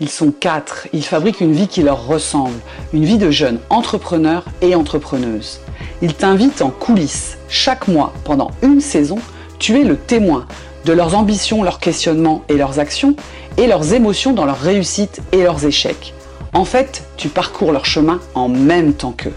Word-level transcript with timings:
Ils 0.00 0.08
sont 0.08 0.32
quatre, 0.32 0.88
ils 0.94 1.04
fabriquent 1.04 1.42
une 1.42 1.52
vie 1.52 1.68
qui 1.68 1.82
leur 1.82 2.06
ressemble, 2.06 2.58
une 2.94 3.04
vie 3.04 3.18
de 3.18 3.30
jeunes 3.30 3.60
entrepreneurs 3.68 4.46
et 4.62 4.74
entrepreneuses. 4.74 5.60
Ils 6.00 6.14
t'invitent 6.14 6.62
en 6.62 6.70
coulisses. 6.70 7.36
Chaque 7.48 7.86
mois, 7.86 8.14
pendant 8.24 8.50
une 8.62 8.80
saison, 8.80 9.18
tu 9.58 9.78
es 9.78 9.84
le 9.84 9.98
témoin 9.98 10.46
de 10.86 10.94
leurs 10.94 11.14
ambitions, 11.14 11.62
leurs 11.62 11.80
questionnements 11.80 12.44
et 12.48 12.54
leurs 12.54 12.78
actions, 12.78 13.14
et 13.58 13.66
leurs 13.66 13.92
émotions 13.92 14.32
dans 14.32 14.46
leurs 14.46 14.60
réussites 14.60 15.20
et 15.32 15.42
leurs 15.42 15.66
échecs. 15.66 16.14
En 16.54 16.64
fait, 16.64 17.04
tu 17.18 17.28
parcours 17.28 17.70
leur 17.70 17.84
chemin 17.84 18.20
en 18.34 18.48
même 18.48 18.94
temps 18.94 19.12
qu'eux. 19.12 19.34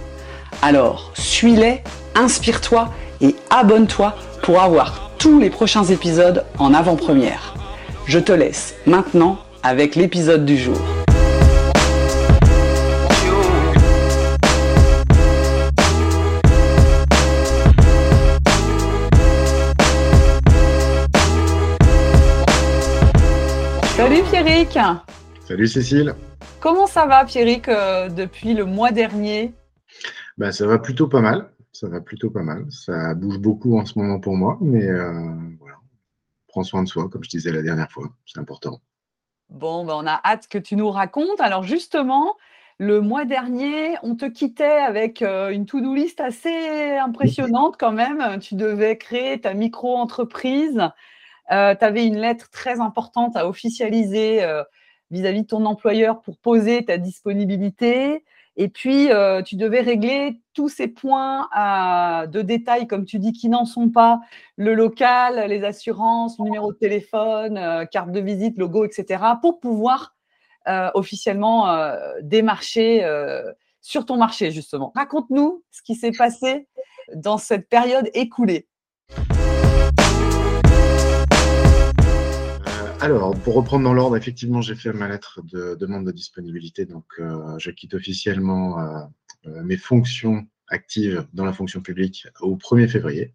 Alors, 0.61 1.11
suis-les, 1.13 1.81
inspire-toi 2.15 2.89
et 3.19 3.35
abonne-toi 3.49 4.15
pour 4.41 4.61
avoir 4.61 5.11
tous 5.17 5.39
les 5.39 5.49
prochains 5.49 5.83
épisodes 5.83 6.45
en 6.57 6.73
avant-première. 6.73 7.53
Je 8.05 8.19
te 8.19 8.31
laisse 8.31 8.75
maintenant 8.85 9.39
avec 9.63 9.95
l'épisode 9.95 10.43
du 10.45 10.57
jour. 10.57 10.77
Salut 23.95 24.21
Pierrick 24.29 24.77
Salut 25.47 25.67
Cécile 25.67 26.13
Comment 26.59 26.87
ça 26.87 27.05
va 27.05 27.23
Pierrick 27.23 27.69
euh, 27.69 28.09
depuis 28.09 28.53
le 28.53 28.65
mois 28.65 28.91
dernier? 28.91 29.53
Bah, 30.37 30.51
Ça 30.51 30.67
va 30.67 30.77
plutôt 30.77 31.07
pas 31.07 31.21
mal. 31.21 31.49
Ça 31.71 31.87
va 31.87 32.01
plutôt 32.01 32.29
pas 32.29 32.43
mal. 32.43 32.65
Ça 32.69 33.13
bouge 33.15 33.39
beaucoup 33.39 33.79
en 33.79 33.85
ce 33.85 33.97
moment 33.97 34.19
pour 34.19 34.35
moi, 34.35 34.57
mais 34.61 34.85
euh, 34.85 35.11
voilà. 35.59 35.77
Prends 36.47 36.63
soin 36.63 36.83
de 36.83 36.87
soi, 36.87 37.09
comme 37.09 37.23
je 37.23 37.29
disais 37.29 37.51
la 37.51 37.61
dernière 37.61 37.91
fois. 37.91 38.09
C'est 38.25 38.39
important. 38.39 38.79
Bon, 39.49 39.85
ben 39.85 39.93
on 39.95 40.07
a 40.07 40.19
hâte 40.25 40.47
que 40.47 40.57
tu 40.57 40.75
nous 40.75 40.89
racontes. 40.89 41.39
Alors 41.39 41.63
justement, 41.63 42.35
le 42.79 43.01
mois 43.01 43.25
dernier, 43.25 43.95
on 44.03 44.15
te 44.15 44.25
quittait 44.25 44.63
avec 44.65 45.21
euh, 45.21 45.49
une 45.49 45.65
to-do 45.65 45.93
list 45.93 46.19
assez 46.19 46.97
impressionnante 46.97 47.75
quand 47.77 47.91
même. 47.91 48.39
Tu 48.39 48.55
devais 48.55 48.97
créer 48.97 49.39
ta 49.39 49.53
micro-entreprise. 49.53 50.81
Euh, 51.51 51.75
tu 51.75 51.85
avais 51.85 52.05
une 52.05 52.17
lettre 52.17 52.49
très 52.49 52.79
importante 52.79 53.35
à 53.35 53.47
officialiser 53.47 54.43
euh, 54.43 54.63
vis-à-vis 55.11 55.43
de 55.43 55.47
ton 55.47 55.65
employeur 55.65 56.21
pour 56.21 56.37
poser 56.37 56.83
ta 56.85 56.97
disponibilité. 56.97 58.23
Et 58.55 58.67
puis, 58.67 59.11
euh, 59.11 59.41
tu 59.41 59.55
devais 59.55 59.81
régler 59.81 60.41
tous 60.53 60.69
ces 60.69 60.87
points 60.87 61.49
de 62.27 62.41
détail, 62.41 62.87
comme 62.87 63.05
tu 63.05 63.17
dis, 63.19 63.33
qui 63.33 63.49
n'en 63.49 63.65
sont 63.65 63.89
pas. 63.89 64.19
Le 64.57 64.73
local, 64.73 65.49
les 65.49 65.63
assurances, 65.63 66.39
numéro 66.39 66.71
de 66.71 66.77
téléphone, 66.77 67.87
carte 67.91 68.11
de 68.11 68.19
visite, 68.19 68.57
logo, 68.57 68.85
etc. 68.85 69.23
pour 69.41 69.59
pouvoir 69.59 70.15
officiellement 70.93 71.67
démarcher 72.21 73.03
sur 73.81 74.05
ton 74.05 74.17
marché, 74.17 74.51
justement. 74.51 74.91
Raconte-nous 74.95 75.63
ce 75.71 75.81
qui 75.81 75.95
s'est 75.95 76.11
passé 76.11 76.67
dans 77.15 77.39
cette 77.39 77.67
période 77.67 78.09
écoulée. 78.13 78.67
Alors, 83.03 83.37
pour 83.37 83.55
reprendre 83.55 83.83
dans 83.83 83.93
l'ordre, 83.93 84.15
effectivement, 84.15 84.61
j'ai 84.61 84.75
fait 84.75 84.93
ma 84.93 85.09
lettre 85.09 85.41
de 85.43 85.75
demande 85.75 86.05
de 86.05 86.13
disponibilité. 86.13 86.85
Donc, 86.85 87.03
euh, 87.19 87.59
je 87.59 87.69
quitte 87.69 87.95
officiellement 87.95 88.79
euh, 88.79 89.01
euh, 89.47 89.61
mes 89.61 89.75
fonctions 89.75 90.47
actives 90.69 91.27
dans 91.33 91.43
la 91.43 91.51
fonction 91.51 91.81
publique 91.81 92.29
au 92.39 92.55
1er 92.55 92.87
février. 92.87 93.33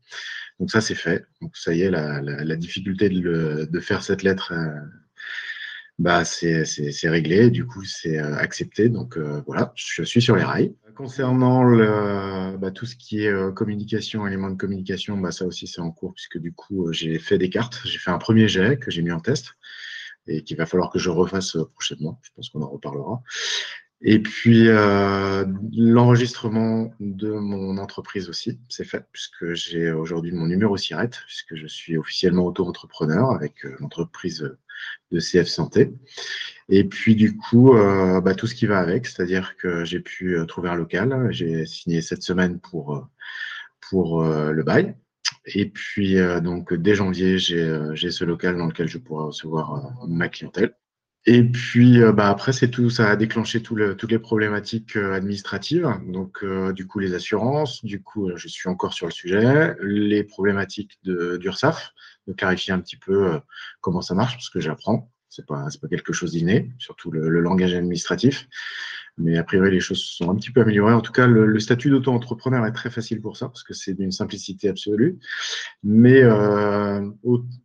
Donc, 0.58 0.70
ça, 0.70 0.80
c'est 0.80 0.94
fait. 0.94 1.27
Donc, 1.42 1.55
ça 1.55 1.74
y 1.74 1.83
est, 1.83 1.91
la, 1.91 2.56
difficulté 2.56 3.11
de, 3.11 3.80
faire 3.80 4.02
cette 4.02 4.22
lettre, 4.22 4.55
bah, 5.99 6.25
c'est 6.25 6.65
réglé. 7.05 7.51
Du 7.51 7.67
coup, 7.67 7.85
c'est 7.85 8.19
accepté. 8.19 8.89
Donc, 8.89 9.19
voilà, 9.47 9.73
je 9.75 10.03
suis 10.03 10.23
sur 10.23 10.37
les 10.37 10.45
rails. 10.45 10.75
Concernant 10.97 11.63
le, 11.63 12.57
bah, 12.57 12.73
tout 12.73 12.85
ce 12.85 12.97
qui 12.97 13.25
est 13.25 13.55
communication, 13.55 14.27
éléments 14.27 14.51
de 14.51 14.57
communication, 14.57 15.17
bah, 15.17 15.31
ça 15.31 15.47
aussi 15.47 15.69
c'est 15.69 15.81
en 15.81 15.92
cours 15.92 16.13
puisque 16.13 16.39
du 16.39 16.53
coup 16.53 16.92
j'ai 16.92 17.20
fait 17.20 17.39
des 17.39 17.51
cartes, 17.51 17.81
j'ai 17.85 17.98
fait 17.98 18.11
un 18.11 18.19
premier 18.19 18.48
jet 18.48 18.81
que 18.81 18.91
j'ai 18.91 19.03
mis 19.03 19.13
en 19.13 19.20
test 19.20 19.55
et 20.27 20.42
qu'il 20.42 20.57
va 20.57 20.67
falloir 20.67 20.91
que 20.91 20.98
je 20.98 21.08
refasse 21.08 21.57
prochainement. 21.73 22.19
Je 22.23 22.31
pense 22.35 22.48
qu'on 22.48 22.63
en 22.63 22.69
reparlera. 22.69 23.23
Et 24.01 24.20
puis 24.20 24.69
l'enregistrement 25.77 26.92
de 27.01 27.33
mon 27.33 27.79
entreprise 27.79 28.29
aussi, 28.29 28.61
c'est 28.69 28.85
fait 28.85 29.05
puisque 29.13 29.55
j'ai 29.55 29.91
aujourd'hui 29.91 30.31
mon 30.31 30.47
numéro 30.47 30.77
SIRET 30.77 31.11
puisque 31.27 31.57
je 31.57 31.67
suis 31.67 31.97
officiellement 31.97 32.45
auto-entrepreneur 32.45 33.33
avec 33.33 33.64
l'entreprise 33.81 34.57
de 35.11 35.20
CF 35.20 35.47
Santé. 35.47 35.92
Et 36.69 36.85
puis 36.85 37.17
du 37.17 37.37
coup, 37.37 37.75
euh, 37.75 38.20
bah, 38.20 38.35
tout 38.35 38.47
ce 38.47 38.55
qui 38.55 38.67
va 38.67 38.79
avec, 38.79 39.07
c'est-à-dire 39.07 39.57
que 39.57 39.85
j'ai 39.85 40.01
pu 40.01 40.37
euh, 40.37 40.45
trouver 40.45 40.69
un 40.69 40.75
local, 40.75 41.29
j'ai 41.31 41.67
signé 41.67 42.03
cette 42.03 42.23
semaine 42.23 42.61
pour, 42.61 42.97
euh, 42.97 43.03
pour 43.89 44.23
le 44.25 44.63
bail. 44.63 44.95
Et 45.47 45.67
puis 45.67 46.17
donc 46.42 46.75
dès 46.75 46.95
janvier, 46.95 47.39
j'ai 47.39 48.11
ce 48.11 48.25
local 48.25 48.58
dans 48.58 48.67
lequel 48.67 48.87
je 48.87 48.98
pourrai 48.98 49.27
recevoir 49.27 49.95
ma 50.07 50.29
clientèle. 50.29 50.75
Et 51.30 51.44
puis 51.44 52.00
bah, 52.14 52.30
après, 52.30 52.55
c'est 52.55 52.70
tout, 52.70 52.89
ça 52.89 53.11
a 53.11 53.14
déclenché 53.14 53.61
tout 53.61 53.74
le, 53.77 53.94
toutes 53.94 54.11
les 54.11 54.18
problématiques 54.18 54.96
administratives. 54.96 55.86
Donc 56.06 56.42
du 56.72 56.86
coup, 56.86 57.00
les 57.00 57.12
assurances, 57.12 57.84
du 57.84 58.02
coup, 58.02 58.30
je 58.34 58.48
suis 58.48 58.66
encore 58.70 58.94
sur 58.94 59.05
le 59.05 59.12
sujet, 59.12 59.77
les 59.83 60.24
problématiques 60.24 60.98
d'URSAF, 61.05 61.92
de 62.28 62.33
clarifier 62.33 62.72
un 62.72 62.80
petit 62.80 62.96
peu 62.96 63.39
comment 63.83 64.00
ça 64.00 64.14
marche, 64.14 64.36
parce 64.36 64.48
que 64.48 64.58
j'apprends. 64.58 65.12
C'est 65.28 65.44
pas, 65.44 65.66
pas 65.83 65.89
quelque 65.89 66.14
chose 66.14 66.33
d'inné, 66.33 66.72
surtout 66.78 67.11
le, 67.11 67.28
langage 67.40 67.74
administratif. 67.74 68.48
Mais 69.18 69.36
a 69.36 69.42
priori, 69.42 69.70
les 69.73 69.80
choses 69.80 70.02
sont 70.02 70.30
un 70.30 70.36
petit 70.36 70.51
peu 70.51 70.61
améliorées. 70.61 70.95
En 70.95 71.01
tout 71.01 71.12
cas, 71.12 71.27
le, 71.27 71.58
statut 71.58 71.90
d'auto-entrepreneur 71.90 72.64
est 72.67 72.73
très 72.73 72.90
facile 72.90 73.20
pour 73.20 73.36
ça, 73.36 73.48
parce 73.48 73.64
que 73.64 73.74
c'est 73.74 73.95
d'une 73.95 74.12
simplicité 74.12 74.68
absolue. 74.68 75.18
Mais 75.83 76.23
euh, 76.23 77.05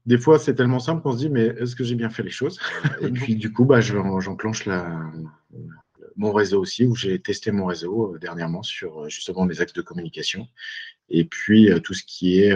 des 0.05 0.17
fois, 0.17 0.39
c'est 0.39 0.55
tellement 0.55 0.79
simple 0.79 1.01
qu'on 1.03 1.13
se 1.13 1.17
dit, 1.17 1.29
mais 1.29 1.45
est-ce 1.59 1.75
que 1.75 1.83
j'ai 1.83 1.95
bien 1.95 2.09
fait 2.09 2.23
les 2.23 2.31
choses? 2.31 2.59
Et 3.01 3.09
puis, 3.11 3.35
du 3.35 3.53
coup, 3.53 3.65
bah, 3.65 3.81
j'enclenche 3.81 4.65
la, 4.65 4.99
mon 6.15 6.31
réseau 6.31 6.59
aussi, 6.59 6.85
où 6.85 6.95
j'ai 6.95 7.19
testé 7.19 7.51
mon 7.51 7.65
réseau 7.65 8.15
euh, 8.15 8.19
dernièrement 8.19 8.63
sur 8.63 9.03
euh, 9.03 9.09
justement 9.09 9.45
mes 9.45 9.61
axes 9.61 9.73
de 9.73 9.81
communication. 9.81 10.47
Et 11.09 11.25
puis, 11.25 11.69
tout 11.83 11.93
ce 11.93 12.03
qui 12.03 12.39
est 12.39 12.55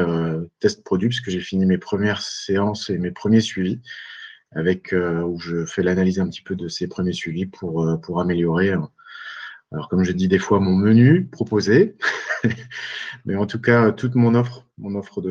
test 0.59 0.83
produit, 0.83 1.09
puisque 1.09 1.29
j'ai 1.29 1.41
fini 1.41 1.65
mes 1.65 1.77
premières 1.77 2.21
séances 2.21 2.89
et 2.89 2.97
mes 2.97 3.11
premiers 3.11 3.41
suivis 3.41 3.81
avec 4.57 4.91
euh, 4.91 5.21
où 5.21 5.39
je 5.39 5.65
fais 5.65 5.83
l'analyse 5.83 6.19
un 6.19 6.27
petit 6.27 6.41
peu 6.41 6.55
de 6.55 6.67
ces 6.67 6.87
premiers 6.87 7.13
suivis 7.13 7.45
pour, 7.45 7.83
euh, 7.83 7.97
pour 7.97 8.19
améliorer. 8.19 8.71
Euh, 8.71 8.81
alors, 9.71 9.87
comme 9.87 10.03
je 10.03 10.11
dis 10.11 10.27
des 10.27 10.39
fois, 10.39 10.59
mon 10.59 10.75
menu 10.75 11.27
proposé, 11.27 11.95
mais 13.25 13.35
en 13.35 13.45
tout 13.45 13.61
cas, 13.61 13.91
toute 13.91 14.15
mon 14.15 14.33
offre, 14.33 14.65
mon 14.79 14.95
offre 14.95 15.21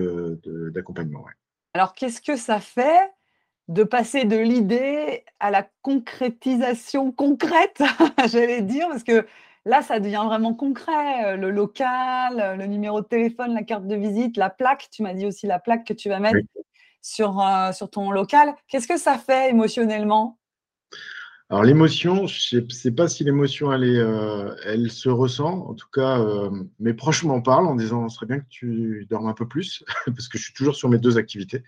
d'accompagnement. 0.70 1.20
De, 1.22 1.26
Alors, 1.74 1.94
qu'est-ce 1.94 2.20
que 2.20 2.36
ça 2.36 2.60
fait 2.60 3.10
de 3.68 3.82
passer 3.82 4.24
de 4.24 4.36
l'idée 4.36 5.24
à 5.40 5.50
la 5.50 5.68
concrétisation 5.82 7.10
concrète, 7.10 7.82
j'allais 8.30 8.62
dire, 8.62 8.86
parce 8.88 9.02
que 9.02 9.26
là, 9.64 9.82
ça 9.82 9.98
devient 9.98 10.22
vraiment 10.24 10.54
concret. 10.54 11.36
Le 11.36 11.50
local, 11.50 12.56
le 12.58 12.66
numéro 12.66 13.00
de 13.00 13.06
téléphone, 13.06 13.54
la 13.54 13.64
carte 13.64 13.88
de 13.88 13.96
visite, 13.96 14.36
la 14.36 14.50
plaque. 14.50 14.86
Tu 14.92 15.02
m'as 15.02 15.14
dit 15.14 15.26
aussi 15.26 15.48
la 15.48 15.58
plaque 15.58 15.84
que 15.84 15.94
tu 15.94 16.08
vas 16.08 16.20
mettre 16.20 16.38
sur, 17.06 17.40
euh, 17.40 17.72
sur 17.72 17.88
ton 17.88 18.10
local. 18.10 18.54
Qu'est-ce 18.68 18.88
que 18.88 18.98
ça 18.98 19.16
fait 19.16 19.50
émotionnellement? 19.50 20.38
Alors 21.48 21.62
l'émotion, 21.62 22.26
je 22.26 22.58
ne 22.58 22.68
sais 22.68 22.90
pas 22.90 23.06
si 23.06 23.22
l'émotion 23.22 23.72
elle, 23.72 23.84
euh, 23.84 24.56
elle 24.64 24.90
se 24.90 25.08
ressent. 25.08 25.68
En 25.68 25.74
tout 25.74 25.86
cas, 25.92 26.18
euh, 26.18 26.50
mes 26.80 26.92
proches 26.92 27.22
m'en 27.22 27.40
parlent 27.40 27.68
en 27.68 27.76
disant 27.76 28.08
ce 28.08 28.16
serait 28.16 28.26
bien 28.26 28.40
que 28.40 28.48
tu 28.48 29.06
dormes 29.08 29.28
un 29.28 29.34
peu 29.34 29.46
plus 29.46 29.84
parce 30.06 30.26
que 30.26 30.38
je 30.38 30.44
suis 30.44 30.54
toujours 30.54 30.74
sur 30.74 30.88
mes 30.88 30.98
deux 30.98 31.16
activités. 31.18 31.62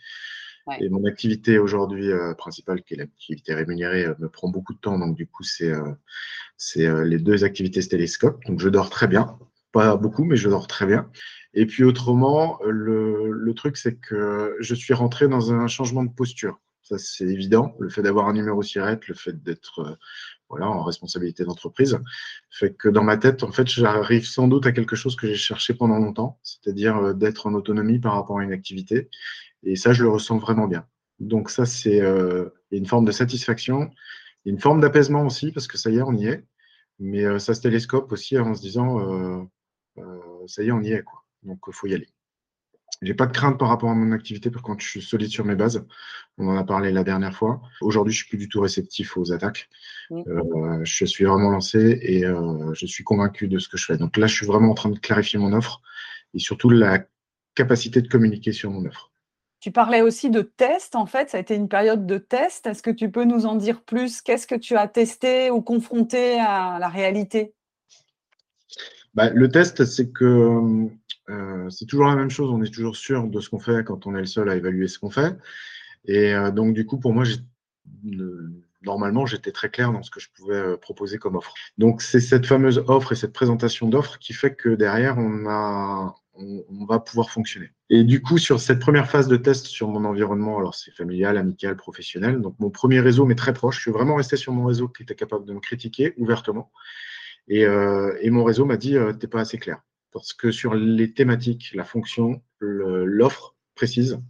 Et 0.80 0.90
mon 0.90 1.06
activité 1.06 1.58
aujourd'hui 1.58 2.10
principale, 2.36 2.82
qui 2.82 2.92
est 2.92 2.98
l'activité 2.98 3.54
rémunérée, 3.54 4.06
me 4.18 4.28
prend 4.28 4.50
beaucoup 4.50 4.74
de 4.74 4.78
temps. 4.78 4.98
Donc 4.98 5.16
du 5.16 5.26
coup, 5.26 5.42
c'est 5.42 5.72
les 6.76 7.18
deux 7.18 7.42
activités 7.42 7.82
télescope. 7.82 8.44
Donc 8.44 8.60
je 8.60 8.68
dors 8.68 8.90
très 8.90 9.08
bien, 9.08 9.38
pas 9.72 9.96
beaucoup, 9.96 10.24
mais 10.24 10.36
je 10.36 10.48
dors 10.48 10.66
très 10.66 10.86
bien. 10.86 11.10
Et 11.54 11.66
puis 11.66 11.84
autrement, 11.84 12.58
le, 12.66 13.30
le 13.30 13.54
truc, 13.54 13.76
c'est 13.76 13.96
que 13.96 14.56
je 14.60 14.74
suis 14.74 14.94
rentré 14.94 15.28
dans 15.28 15.52
un 15.52 15.66
changement 15.66 16.04
de 16.04 16.12
posture. 16.12 16.60
Ça, 16.88 16.96
c'est 16.96 17.26
évident. 17.26 17.76
Le 17.80 17.90
fait 17.90 18.00
d'avoir 18.00 18.28
un 18.28 18.32
numéro 18.32 18.62
SIRET, 18.62 19.00
le 19.08 19.14
fait 19.14 19.42
d'être 19.42 19.80
euh, 19.80 19.94
voilà, 20.48 20.68
en 20.68 20.82
responsabilité 20.82 21.44
d'entreprise, 21.44 21.98
fait 22.50 22.74
que 22.74 22.88
dans 22.88 23.02
ma 23.02 23.18
tête, 23.18 23.42
en 23.42 23.52
fait, 23.52 23.68
j'arrive 23.68 24.24
sans 24.24 24.48
doute 24.48 24.64
à 24.64 24.72
quelque 24.72 24.96
chose 24.96 25.14
que 25.14 25.26
j'ai 25.26 25.34
cherché 25.34 25.74
pendant 25.74 25.98
longtemps, 25.98 26.38
c'est-à-dire 26.42 26.96
euh, 26.96 27.12
d'être 27.12 27.46
en 27.46 27.52
autonomie 27.52 27.98
par 27.98 28.14
rapport 28.14 28.38
à 28.38 28.44
une 28.44 28.52
activité. 28.52 29.10
Et 29.64 29.76
ça, 29.76 29.92
je 29.92 30.02
le 30.02 30.08
ressens 30.08 30.38
vraiment 30.38 30.66
bien. 30.66 30.86
Donc 31.20 31.50
ça, 31.50 31.66
c'est 31.66 32.00
euh, 32.00 32.48
une 32.70 32.86
forme 32.86 33.04
de 33.04 33.12
satisfaction, 33.12 33.90
une 34.46 34.58
forme 34.58 34.80
d'apaisement 34.80 35.26
aussi, 35.26 35.52
parce 35.52 35.66
que 35.66 35.76
ça 35.76 35.90
y 35.90 35.98
est, 35.98 36.02
on 36.02 36.14
y 36.14 36.26
est. 36.26 36.46
Mais 37.00 37.38
ça 37.38 37.52
se 37.54 37.60
télescope 37.60 38.10
aussi 38.10 38.38
en 38.38 38.54
se 38.54 38.60
disant, 38.60 39.46
ça 40.46 40.62
y 40.62 40.68
est, 40.68 40.72
on 40.72 40.80
y 40.80 40.92
est. 40.92 41.02
Quoi. 41.02 41.24
Donc, 41.42 41.58
il 41.66 41.72
faut 41.72 41.86
y 41.86 41.94
aller. 41.94 42.08
J'ai 43.00 43.14
pas 43.14 43.26
de 43.26 43.32
crainte 43.32 43.58
par 43.58 43.68
rapport 43.68 43.90
à 43.90 43.94
mon 43.94 44.12
activité 44.12 44.50
quand 44.62 44.80
je 44.80 44.88
suis 44.88 45.02
solide 45.02 45.30
sur 45.30 45.44
mes 45.44 45.54
bases. 45.54 45.86
On 46.36 46.48
en 46.48 46.56
a 46.56 46.64
parlé 46.64 46.90
la 46.90 47.04
dernière 47.04 47.34
fois. 47.34 47.60
Aujourd'hui, 47.80 48.12
je 48.12 48.18
suis 48.18 48.28
plus 48.28 48.38
du 48.38 48.48
tout 48.48 48.60
réceptif 48.60 49.16
aux 49.16 49.32
attaques. 49.32 49.68
Euh, 50.10 50.80
je 50.82 51.04
suis 51.04 51.24
vraiment 51.24 51.50
lancé 51.50 51.98
et 52.02 52.24
euh, 52.24 52.72
je 52.74 52.86
suis 52.86 53.04
convaincu 53.04 53.46
de 53.46 53.58
ce 53.58 53.68
que 53.68 53.76
je 53.76 53.84
fais. 53.84 53.96
Donc 53.96 54.16
là, 54.16 54.26
je 54.26 54.34
suis 54.34 54.46
vraiment 54.46 54.70
en 54.70 54.74
train 54.74 54.90
de 54.90 54.98
clarifier 54.98 55.38
mon 55.38 55.52
offre 55.52 55.80
et 56.34 56.38
surtout 56.40 56.70
la 56.70 57.04
capacité 57.54 58.02
de 58.02 58.08
communiquer 58.08 58.52
sur 58.52 58.70
mon 58.70 58.84
offre. 58.84 59.12
Tu 59.60 59.72
parlais 59.72 60.02
aussi 60.02 60.30
de 60.30 60.42
test, 60.42 60.94
en 60.94 61.06
fait, 61.06 61.30
ça 61.30 61.38
a 61.38 61.40
été 61.40 61.56
une 61.56 61.68
période 61.68 62.06
de 62.06 62.18
test. 62.18 62.66
Est-ce 62.66 62.82
que 62.82 62.92
tu 62.92 63.10
peux 63.10 63.24
nous 63.24 63.44
en 63.44 63.56
dire 63.56 63.82
plus? 63.82 64.22
Qu'est-ce 64.22 64.46
que 64.46 64.54
tu 64.54 64.76
as 64.76 64.86
testé 64.86 65.50
ou 65.50 65.60
confronté 65.62 66.38
à 66.38 66.78
la 66.80 66.88
réalité? 66.88 67.54
Bah, 69.18 69.30
Le 69.30 69.48
test, 69.48 69.84
c'est 69.84 70.12
que 70.12 70.88
euh, 71.28 71.68
c'est 71.70 71.86
toujours 71.86 72.06
la 72.06 72.14
même 72.14 72.30
chose, 72.30 72.50
on 72.50 72.62
est 72.62 72.72
toujours 72.72 72.96
sûr 72.96 73.26
de 73.26 73.40
ce 73.40 73.50
qu'on 73.50 73.58
fait 73.58 73.84
quand 73.84 74.06
on 74.06 74.14
est 74.14 74.20
le 74.20 74.26
seul 74.26 74.48
à 74.48 74.54
évaluer 74.54 74.86
ce 74.86 75.00
qu'on 75.00 75.10
fait. 75.10 75.36
Et 76.06 76.32
euh, 76.32 76.52
donc, 76.52 76.72
du 76.72 76.86
coup, 76.86 76.98
pour 76.98 77.12
moi, 77.12 77.24
normalement, 78.82 79.26
j'étais 79.26 79.50
très 79.50 79.70
clair 79.70 79.92
dans 79.92 80.04
ce 80.04 80.12
que 80.12 80.20
je 80.20 80.28
pouvais 80.34 80.54
euh, 80.54 80.76
proposer 80.76 81.18
comme 81.18 81.34
offre. 81.34 81.52
Donc, 81.78 82.00
c'est 82.00 82.20
cette 82.20 82.46
fameuse 82.46 82.82
offre 82.86 83.10
et 83.10 83.16
cette 83.16 83.32
présentation 83.32 83.88
d'offre 83.88 84.18
qui 84.20 84.32
fait 84.32 84.54
que 84.54 84.68
derrière, 84.70 85.18
on, 85.18 86.12
on, 86.34 86.86
va 86.86 87.00
pouvoir 87.00 87.30
fonctionner. 87.30 87.72
Et 87.90 88.04
du 88.04 88.22
coup, 88.22 88.38
sur 88.38 88.60
cette 88.60 88.78
première 88.78 89.10
phase 89.10 89.26
de 89.26 89.36
test 89.36 89.66
sur 89.66 89.88
mon 89.88 90.04
environnement, 90.04 90.58
alors 90.58 90.76
c'est 90.76 90.92
familial, 90.92 91.36
amical, 91.36 91.76
professionnel, 91.76 92.40
donc 92.40 92.54
mon 92.60 92.70
premier 92.70 93.00
réseau, 93.00 93.26
mais 93.26 93.34
très 93.34 93.52
proche, 93.52 93.76
je 93.76 93.80
suis 93.82 93.90
vraiment 93.90 94.14
resté 94.14 94.36
sur 94.36 94.52
mon 94.52 94.64
réseau 94.64 94.88
qui 94.88 95.02
était 95.02 95.16
capable 95.16 95.44
de 95.44 95.52
me 95.52 95.60
critiquer 95.60 96.14
ouvertement. 96.16 96.70
Et, 97.48 97.62
et 97.62 98.30
mon 98.30 98.44
réseau 98.44 98.66
m'a 98.66 98.76
dit, 98.76 98.96
t'es 99.18 99.26
pas 99.26 99.40
assez 99.40 99.58
clair 99.58 99.80
parce 100.12 100.32
que 100.32 100.50
sur 100.50 100.74
les 100.74 101.12
thématiques, 101.12 101.72
la 101.74 101.84
fonction, 101.84 102.42
l'offre 102.60 103.56
précise 103.74 104.20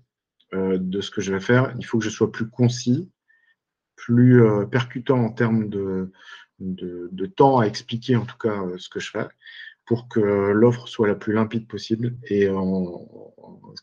euh, 0.55 0.79
de 0.79 1.01
ce 1.01 1.11
que 1.11 1.21
je 1.21 1.33
vais 1.33 1.41
faire, 1.41 1.75
il 1.79 1.85
faut 1.85 1.99
que 1.99 2.05
je 2.05 2.11
sois 2.11 2.33
plus 2.33 2.49
concis, 2.49 3.11
plus 3.97 4.43
euh, 4.43 4.67
percutant 4.67 5.19
en 5.19 5.31
termes 5.31 5.69
de, 5.69 6.13
temps 7.37 7.59
à 7.59 7.67
expliquer 7.67 8.17
en 8.17 8.27
tout 8.27 8.37
cas 8.37 8.63
euh, 8.63 8.77
ce 8.79 8.89
que 8.89 9.01
je 9.01 9.11
fais 9.11 9.27
pour 9.87 10.09
que 10.09 10.21
l'offre 10.21 10.87
soit 10.87 11.09
la 11.09 11.15
plus 11.15 11.33
limpide 11.33 11.67
possible 11.67 12.19
et 12.25 12.47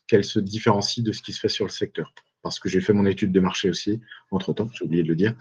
qu'elle 0.06 0.24
se 0.24 0.40
différencie 0.40 1.04
de 1.04 1.12
ce 1.12 1.24
qui 1.24 1.34
se 1.34 1.40
fait 1.40 1.50
sur 1.50 1.66
le 1.66 1.72
secteur. 1.72 2.14
Parce 2.46 2.60
que 2.60 2.70
j'ai 2.70 2.80
fait 2.80 2.94
mon 2.94 3.08
étude 3.08 3.32
de 3.32 3.40
marché 3.40 3.72
aussi, 3.72 4.02
entre-temps, 4.30 4.70
j'ai 4.72 4.86
oublié 4.86 5.02
de 5.02 5.08
le 5.08 5.16
dire, 5.16 5.34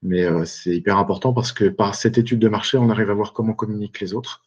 mais 0.00 0.24
c'est 0.46 0.70
hyper 0.70 0.96
important 0.96 1.32
parce 1.32 1.50
que 1.50 1.64
par 1.64 1.96
cette 1.96 2.18
étude 2.18 2.38
de 2.38 2.48
marché, 2.48 2.78
on 2.78 2.88
arrive 2.88 3.10
à 3.10 3.14
voir 3.14 3.32
comment 3.32 3.52
communiquent 3.52 3.98
les 3.98 4.14
autres 4.14 4.44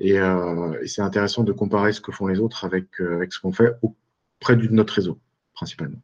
euh, 0.00 0.80
et, 0.82 0.86
c'est 0.86 1.02
intéressant 1.02 1.44
de 1.44 1.52
comparer 1.52 1.92
ce 1.92 2.00
que 2.00 2.12
font 2.12 2.26
les 2.26 2.40
autres 2.40 2.64
avec, 2.64 3.00
euh, 3.00 3.16
avec 3.16 3.32
ce 3.32 3.40
qu'on 3.40 3.52
fait 3.52 3.72
auprès 3.82 4.56
de 4.56 4.68
notre 4.68 4.94
réseau, 4.94 5.20
principalement. 5.54 5.98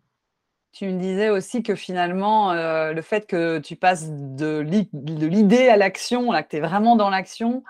Tu 0.72 0.86
me 0.86 1.00
disais 1.00 1.30
aussi 1.30 1.64
que 1.64 1.74
finalement, 1.74 2.52
euh, 2.52 2.92
le 2.92 3.02
fait 3.02 3.26
que 3.26 3.58
tu 3.58 3.74
passes 3.74 4.08
de 4.08 4.60
l'idée 4.60 5.68
à 5.68 5.76
l'action, 5.76 6.30
que 6.30 6.48
tu 6.48 6.56
es 6.56 6.60
vraiment 6.60 6.94
dans 6.94 7.10
l'action, 7.10 7.64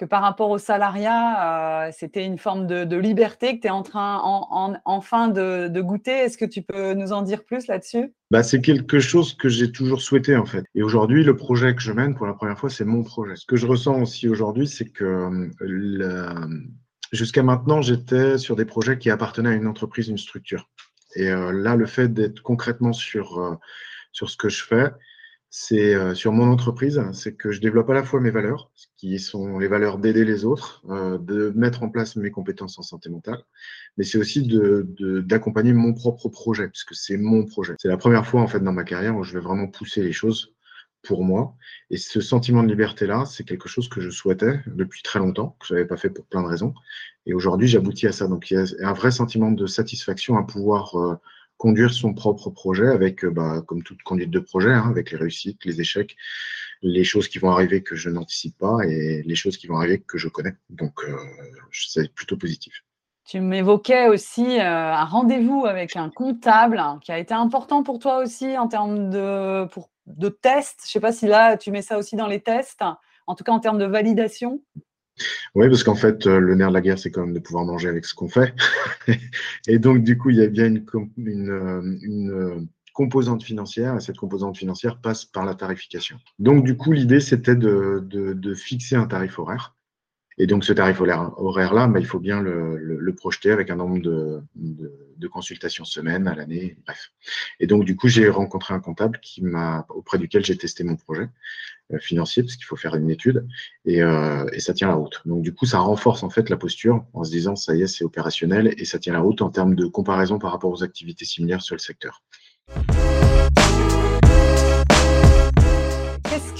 que 0.00 0.06
par 0.06 0.22
rapport 0.22 0.48
au 0.48 0.56
salariat, 0.56 1.84
euh, 1.84 1.90
c'était 1.94 2.24
une 2.24 2.38
forme 2.38 2.66
de, 2.66 2.96
liberté 2.96 3.56
que 3.56 3.60
tu 3.60 3.66
es 3.66 3.70
en 3.70 3.82
train 3.82 4.18
en, 4.22 4.74
enfin 4.86 5.28
de, 5.28 5.80
goûter. 5.82 6.12
Est-ce 6.12 6.38
que 6.38 6.46
tu 6.46 6.62
peux 6.62 6.94
nous 6.94 7.12
en 7.12 7.20
dire 7.20 7.44
plus 7.44 7.66
là-dessus? 7.66 8.14
Bah, 8.30 8.42
C'est 8.42 8.62
quelque 8.62 8.98
chose 8.98 9.34
que 9.34 9.50
j'ai 9.50 9.70
toujours 9.70 10.00
souhaité 10.00 10.38
en 10.38 10.46
fait. 10.46 10.64
Et 10.74 10.82
aujourd'hui, 10.82 11.22
le 11.22 11.36
projet 11.36 11.74
que 11.74 11.82
je 11.82 11.92
mène 11.92 12.14
pour 12.14 12.26
la 12.26 12.32
première 12.32 12.58
fois, 12.58 12.70
c'est 12.70 12.86
mon 12.86 13.02
projet. 13.02 13.36
Ce 13.36 13.44
que 13.44 13.56
je 13.56 13.66
ressens 13.66 14.00
aussi 14.00 14.26
aujourd'hui, 14.26 14.66
c'est 14.66 14.88
que 14.88 15.50
jusqu'à 17.12 17.42
maintenant, 17.42 17.82
j'étais 17.82 18.38
sur 18.38 18.56
des 18.56 18.64
projets 18.64 18.96
qui 18.96 19.10
appartenaient 19.10 19.50
à 19.50 19.54
une 19.54 19.66
entreprise, 19.66 20.08
une 20.08 20.16
structure. 20.16 20.70
Et 21.14 21.28
euh, 21.28 21.52
là, 21.52 21.76
le 21.76 21.84
fait 21.84 22.08
d'être 22.08 22.40
concrètement 22.40 22.94
sur, 22.94 23.38
euh, 23.38 23.54
sur 24.12 24.30
ce 24.30 24.38
que 24.38 24.48
je 24.48 24.64
fais, 24.64 24.92
c'est 25.50 25.94
euh, 25.94 26.14
sur 26.14 26.32
mon 26.32 26.48
entreprise, 26.48 27.02
c'est 27.12 27.34
que 27.34 27.50
je 27.50 27.60
développe 27.60 27.90
à 27.90 27.94
la 27.94 28.04
fois 28.04 28.20
mes 28.20 28.30
valeurs, 28.30 28.70
qui 28.96 29.18
sont 29.18 29.58
les 29.58 29.66
valeurs 29.66 29.98
d'aider 29.98 30.24
les 30.24 30.44
autres, 30.44 30.82
euh, 30.88 31.18
de 31.18 31.52
mettre 31.56 31.82
en 31.82 31.90
place 31.90 32.14
mes 32.14 32.30
compétences 32.30 32.78
en 32.78 32.82
santé 32.82 33.10
mentale, 33.10 33.42
mais 33.96 34.04
c'est 34.04 34.18
aussi 34.18 34.46
d'accompagner 34.46 35.72
de, 35.72 35.76
mon 35.76 35.92
propre 35.92 36.28
projet, 36.28 36.68
puisque 36.68 36.94
c'est 36.94 37.16
mon 37.16 37.44
projet. 37.46 37.74
C'est 37.78 37.88
la 37.88 37.96
première 37.96 38.26
fois 38.26 38.40
en 38.42 38.46
fait 38.46 38.60
dans 38.60 38.72
ma 38.72 38.84
carrière 38.84 39.16
où 39.16 39.24
je 39.24 39.32
vais 39.32 39.40
vraiment 39.40 39.66
pousser 39.66 40.02
les 40.02 40.12
choses 40.12 40.54
pour 41.02 41.24
moi. 41.24 41.56
Et 41.90 41.96
ce 41.96 42.20
sentiment 42.20 42.62
de 42.62 42.68
liberté-là, 42.68 43.24
c'est 43.24 43.44
quelque 43.44 43.68
chose 43.68 43.88
que 43.88 44.00
je 44.00 44.10
souhaitais 44.10 44.60
depuis 44.66 45.02
très 45.02 45.18
longtemps, 45.18 45.56
que 45.58 45.66
je 45.66 45.74
n'avais 45.74 45.86
pas 45.86 45.96
fait 45.96 46.10
pour 46.10 46.26
plein 46.26 46.42
de 46.42 46.48
raisons. 46.48 46.74
Et 47.26 47.34
aujourd'hui, 47.34 47.68
j'aboutis 47.68 48.06
à 48.06 48.12
ça. 48.12 48.28
Donc 48.28 48.50
il 48.50 48.54
y 48.54 48.56
a 48.56 48.88
un 48.88 48.92
vrai 48.92 49.10
sentiment 49.10 49.50
de 49.50 49.66
satisfaction 49.66 50.36
à 50.36 50.44
pouvoir 50.44 50.94
euh, 50.96 51.16
conduire 51.60 51.92
son 51.92 52.14
propre 52.14 52.48
projet 52.48 52.88
avec, 52.88 53.22
euh, 53.22 53.30
bah, 53.30 53.62
comme 53.66 53.82
toute 53.82 54.02
conduite 54.02 54.30
de 54.30 54.40
projet, 54.40 54.72
hein, 54.72 54.88
avec 54.88 55.10
les 55.10 55.18
réussites, 55.18 55.62
les 55.66 55.78
échecs, 55.82 56.16
les 56.80 57.04
choses 57.04 57.28
qui 57.28 57.38
vont 57.38 57.50
arriver 57.50 57.82
que 57.82 57.96
je 57.96 58.08
n'anticipe 58.08 58.56
pas 58.56 58.78
et 58.88 59.22
les 59.22 59.34
choses 59.34 59.58
qui 59.58 59.66
vont 59.66 59.76
arriver 59.76 60.00
que 60.00 60.16
je 60.16 60.28
connais. 60.28 60.54
Donc, 60.70 61.04
euh, 61.04 61.14
c'est 61.70 62.12
plutôt 62.14 62.38
positif. 62.38 62.72
Tu 63.26 63.40
m'évoquais 63.40 64.08
aussi 64.08 64.58
euh, 64.58 64.94
un 64.94 65.04
rendez-vous 65.04 65.66
avec 65.66 65.96
un 65.96 66.08
comptable 66.08 66.78
hein, 66.78 66.98
qui 67.02 67.12
a 67.12 67.18
été 67.18 67.34
important 67.34 67.82
pour 67.82 67.98
toi 67.98 68.22
aussi 68.22 68.56
en 68.56 68.66
termes 68.66 69.10
de, 69.10 69.66
de 70.06 70.28
tests. 70.30 70.80
Je 70.84 70.88
ne 70.88 70.92
sais 70.92 71.00
pas 71.00 71.12
si 71.12 71.26
là, 71.26 71.58
tu 71.58 71.70
mets 71.70 71.82
ça 71.82 71.98
aussi 71.98 72.16
dans 72.16 72.26
les 72.26 72.40
tests, 72.40 72.82
en 73.26 73.34
tout 73.34 73.44
cas 73.44 73.52
en 73.52 73.60
termes 73.60 73.78
de 73.78 73.84
validation. 73.84 74.62
Oui, 75.54 75.68
parce 75.68 75.82
qu'en 75.82 75.94
fait, 75.94 76.26
euh, 76.26 76.38
le 76.38 76.54
nerf 76.54 76.68
de 76.68 76.74
la 76.74 76.80
guerre, 76.80 76.98
c'est 76.98 77.10
quand 77.10 77.22
même 77.22 77.34
de 77.34 77.40
pouvoir 77.40 77.64
manger 77.64 77.88
avec 77.88 78.04
ce 78.04 78.14
qu'on 78.14 78.28
fait. 78.28 78.54
et 79.66 79.78
donc, 79.78 80.02
du 80.02 80.16
coup, 80.16 80.30
il 80.30 80.36
y 80.36 80.42
a 80.42 80.48
bien 80.48 80.66
une, 80.66 80.84
une, 81.16 82.30
euh, 82.30 82.60
composante 82.94 83.42
financière, 83.42 83.96
et 83.96 84.00
cette 84.00 84.16
composante 84.16 84.56
financière 84.56 85.00
passe 85.00 85.24
par 85.24 85.44
la 85.44 85.54
tarification. 85.54 86.16
Donc, 86.38 86.64
du 86.64 86.76
coup, 86.76 86.92
l'idée, 86.92 87.20
c'était 87.20 87.56
de, 87.56 88.54
fixer 88.54 88.96
un 88.96 89.06
tarif 89.06 89.38
horaire 89.38 89.74
et 90.40 90.46
donc, 90.46 90.64
ce 90.64 90.72
tarif 90.72 91.02
horaire-là, 91.02 91.86
bah, 91.86 92.00
il 92.00 92.06
faut 92.06 92.18
bien 92.18 92.40
le, 92.40 93.14
projeter 93.14 93.50
avec 93.50 93.68
un 93.68 93.76
nombre 93.76 94.00
de, 94.00 95.28
consultations 95.28 95.84
semaine 95.84 96.26
à 96.26 96.34
l'année, 96.34 96.78
bref. 96.86 97.12
Et 97.60 97.66
donc, 97.66 97.84
du 97.84 97.94
coup, 97.94 98.08
j'ai 98.08 98.30
rencontré 98.30 98.72
un 98.72 98.80
comptable 98.80 99.18
qui 99.20 99.42
m'a, 99.42 99.84
auprès 99.90 100.16
duquel 100.16 100.42
j'ai 100.42 100.56
testé 100.56 100.82
mon 100.82 100.96
projet 100.96 101.28
euh, 101.92 101.98
financier, 101.98 102.42
parce 102.42 102.56
qu'il 102.56 102.64
faut 102.64 102.76
faire 102.76 102.94
une 102.94 103.10
étude, 103.10 103.46
euh, 103.86 104.46
et, 104.54 104.60
ça 104.60 104.72
tient 104.72 104.88
la 104.88 104.94
route. 104.94 105.20
Donc, 105.26 105.42
du 105.42 105.52
coup, 105.52 105.66
ça 105.66 105.78
renforce 105.78 106.22
en 106.22 106.30
fait 106.30 106.48
la 106.48 106.56
posture 106.56 107.04
en 107.12 107.22
se 107.22 107.30
disant, 107.30 107.54
ça 107.54 107.76
y 107.76 107.82
est, 107.82 107.86
c'est 107.86 108.04
opérationnel, 108.04 108.72
et 108.78 108.86
ça 108.86 108.98
tient 108.98 109.12
la 109.12 109.20
route 109.20 109.42
en 109.42 109.50
termes 109.50 109.74
de 109.74 109.84
comparaison 109.84 110.38
par 110.38 110.52
rapport 110.52 110.70
aux 110.70 110.82
activités 110.82 111.26
similaires 111.26 111.60
sur 111.60 111.74
le 111.74 111.80
secteur. 111.80 112.22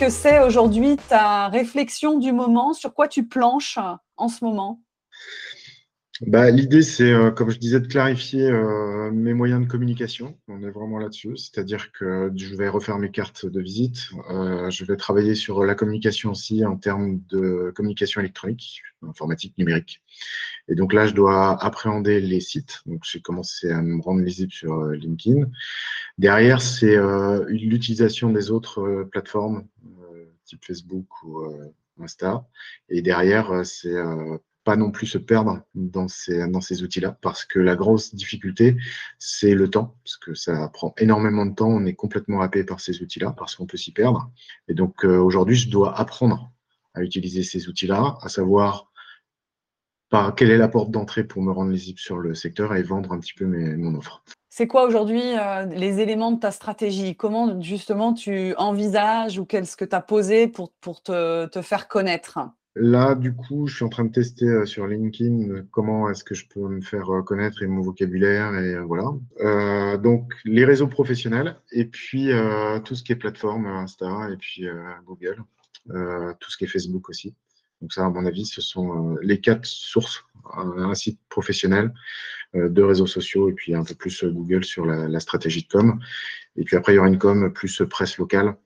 Que 0.00 0.08
c'est 0.08 0.40
aujourd'hui 0.40 0.96
ta 1.10 1.48
réflexion 1.48 2.18
du 2.18 2.32
moment 2.32 2.72
Sur 2.72 2.94
quoi 2.94 3.06
tu 3.06 3.28
planches 3.28 3.78
en 4.16 4.28
ce 4.28 4.42
moment? 4.42 4.80
Bah, 6.20 6.50
L'idée, 6.50 6.82
c'est, 6.82 7.10
euh, 7.10 7.30
comme 7.30 7.50
je 7.50 7.58
disais, 7.58 7.80
de 7.80 7.86
clarifier 7.86 8.46
euh, 8.46 9.10
mes 9.10 9.32
moyens 9.32 9.62
de 9.62 9.66
communication. 9.66 10.38
On 10.48 10.62
est 10.62 10.70
vraiment 10.70 10.98
là-dessus. 10.98 11.36
C'est-à-dire 11.38 11.92
que 11.92 12.30
je 12.36 12.54
vais 12.54 12.68
refaire 12.68 12.98
mes 12.98 13.10
cartes 13.10 13.46
de 13.46 13.60
visite. 13.60 14.10
Euh, 14.30 14.68
je 14.70 14.84
vais 14.84 14.96
travailler 14.96 15.34
sur 15.34 15.64
la 15.64 15.74
communication 15.74 16.32
aussi 16.32 16.64
en 16.64 16.76
termes 16.76 17.20
de 17.30 17.72
communication 17.74 18.20
électronique, 18.20 18.82
informatique, 19.02 19.56
numérique. 19.56 20.02
Et 20.68 20.74
donc 20.74 20.92
là, 20.92 21.06
je 21.06 21.14
dois 21.14 21.62
appréhender 21.64 22.20
les 22.20 22.40
sites. 22.40 22.82
Donc, 22.84 23.00
j'ai 23.04 23.22
commencé 23.22 23.70
à 23.70 23.80
me 23.80 24.02
rendre 24.02 24.22
visible 24.22 24.52
sur 24.52 24.88
LinkedIn. 24.88 25.46
Derrière, 26.18 26.60
c'est 26.60 26.98
l'utilisation 27.48 28.30
des 28.30 28.50
autres 28.50 29.08
plateformes, 29.10 29.66
type 30.44 30.64
Facebook 30.66 31.06
ou 31.22 31.40
Insta. 31.98 32.46
Et 32.90 33.00
derrière, 33.00 33.64
c'est 33.64 33.96
pas 34.70 34.76
non 34.76 34.92
plus 34.92 35.08
se 35.08 35.18
perdre 35.18 35.62
dans 35.74 36.06
ces, 36.06 36.46
dans 36.46 36.60
ces 36.60 36.84
outils-là, 36.84 37.18
parce 37.22 37.44
que 37.44 37.58
la 37.58 37.74
grosse 37.74 38.14
difficulté, 38.14 38.76
c'est 39.18 39.52
le 39.52 39.68
temps, 39.68 39.96
parce 40.04 40.16
que 40.16 40.32
ça 40.32 40.68
prend 40.68 40.94
énormément 40.96 41.44
de 41.44 41.52
temps, 41.56 41.66
on 41.66 41.84
est 41.86 41.94
complètement 41.94 42.40
happé 42.40 42.62
par 42.62 42.78
ces 42.78 43.02
outils-là, 43.02 43.34
parce 43.36 43.56
qu'on 43.56 43.66
peut 43.66 43.76
s'y 43.76 43.92
perdre. 43.92 44.30
Et 44.68 44.74
donc 44.74 45.04
euh, 45.04 45.18
aujourd'hui, 45.18 45.56
je 45.56 45.68
dois 45.68 45.98
apprendre 45.98 46.52
à 46.94 47.02
utiliser 47.02 47.42
ces 47.42 47.68
outils-là, 47.68 48.16
à 48.22 48.28
savoir 48.28 48.92
par 50.08 50.36
quelle 50.36 50.52
est 50.52 50.56
la 50.56 50.68
porte 50.68 50.92
d'entrée 50.92 51.24
pour 51.24 51.42
me 51.42 51.50
rendre 51.50 51.72
lisible 51.72 51.98
sur 51.98 52.18
le 52.18 52.36
secteur 52.36 52.76
et 52.76 52.84
vendre 52.84 53.10
un 53.10 53.18
petit 53.18 53.34
peu 53.34 53.46
mes, 53.46 53.74
mon 53.74 53.98
offre. 53.98 54.22
C'est 54.50 54.68
quoi 54.68 54.86
aujourd'hui 54.86 55.36
euh, 55.36 55.64
les 55.64 55.98
éléments 55.98 56.30
de 56.30 56.38
ta 56.38 56.52
stratégie? 56.52 57.16
Comment 57.16 57.60
justement 57.60 58.14
tu 58.14 58.54
envisages 58.54 59.36
ou 59.36 59.44
qu'est-ce 59.44 59.76
que 59.76 59.84
tu 59.84 59.96
as 59.96 60.00
posé 60.00 60.46
pour, 60.46 60.70
pour 60.80 61.02
te, 61.02 61.46
te 61.46 61.60
faire 61.60 61.88
connaître? 61.88 62.38
Là, 62.76 63.16
du 63.16 63.34
coup, 63.34 63.66
je 63.66 63.74
suis 63.74 63.84
en 63.84 63.88
train 63.88 64.04
de 64.04 64.12
tester 64.12 64.46
euh, 64.46 64.64
sur 64.64 64.86
LinkedIn 64.86 65.50
euh, 65.50 65.66
comment 65.72 66.08
est-ce 66.08 66.22
que 66.22 66.36
je 66.36 66.46
peux 66.46 66.68
me 66.68 66.80
faire 66.80 67.10
euh, 67.12 67.22
connaître 67.22 67.64
et 67.64 67.66
mon 67.66 67.82
vocabulaire 67.82 68.54
et 68.54 68.78
voilà. 68.78 69.98
donc 69.98 70.32
les 70.44 70.64
réseaux 70.64 70.86
professionnels 70.86 71.56
et 71.72 71.84
puis 71.84 72.30
tout 72.84 72.94
ce 72.94 73.02
qui 73.02 73.12
est 73.12 73.16
plateforme 73.16 73.66
Insta 73.66 74.28
et 74.32 74.36
puis 74.36 74.66
Google, 75.04 75.42
tout 75.86 76.50
ce 76.50 76.56
qui 76.56 76.64
est 76.64 76.68
Facebook 76.68 77.08
aussi. 77.08 77.34
Donc 77.80 77.92
ça, 77.92 78.04
à 78.04 78.10
mon 78.10 78.24
avis, 78.26 78.46
ce 78.46 78.60
sont 78.60 79.16
les 79.22 79.40
quatre 79.40 79.66
sources. 79.66 80.24
Un 80.54 80.94
site 80.94 81.20
professionnel, 81.28 81.92
de 82.54 82.82
réseaux 82.82 83.06
sociaux 83.06 83.48
et 83.48 83.52
puis 83.52 83.74
un 83.74 83.84
peu 83.84 83.94
plus 83.94 84.24
Google 84.24 84.64
sur 84.64 84.86
la, 84.86 85.20
stratégie 85.20 85.62
de 85.62 85.68
com. 85.68 86.00
Et 86.56 86.64
puis 86.64 86.76
après, 86.76 86.92
il 86.92 86.96
y 86.96 86.98
aura 86.98 87.08
une 87.08 87.18
com 87.18 87.52
plus 87.52 87.82
presse 87.88 88.18
locale 88.18 88.56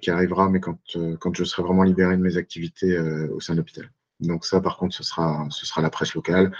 qui 0.00 0.10
arrivera, 0.10 0.48
mais 0.48 0.60
quand, 0.60 0.78
quand 1.20 1.34
je 1.36 1.44
serai 1.44 1.62
vraiment 1.62 1.82
libéré 1.82 2.16
de 2.16 2.22
mes 2.22 2.36
activités 2.36 2.98
au 2.98 3.40
sein 3.40 3.54
de 3.54 3.58
l'hôpital. 3.58 3.90
Donc 4.20 4.44
ça, 4.44 4.60
par 4.60 4.76
contre, 4.76 4.94
ce 4.94 5.04
sera, 5.04 5.46
ce 5.50 5.64
sera 5.64 5.80
la 5.80 5.90
presse 5.90 6.14
locale. 6.14 6.52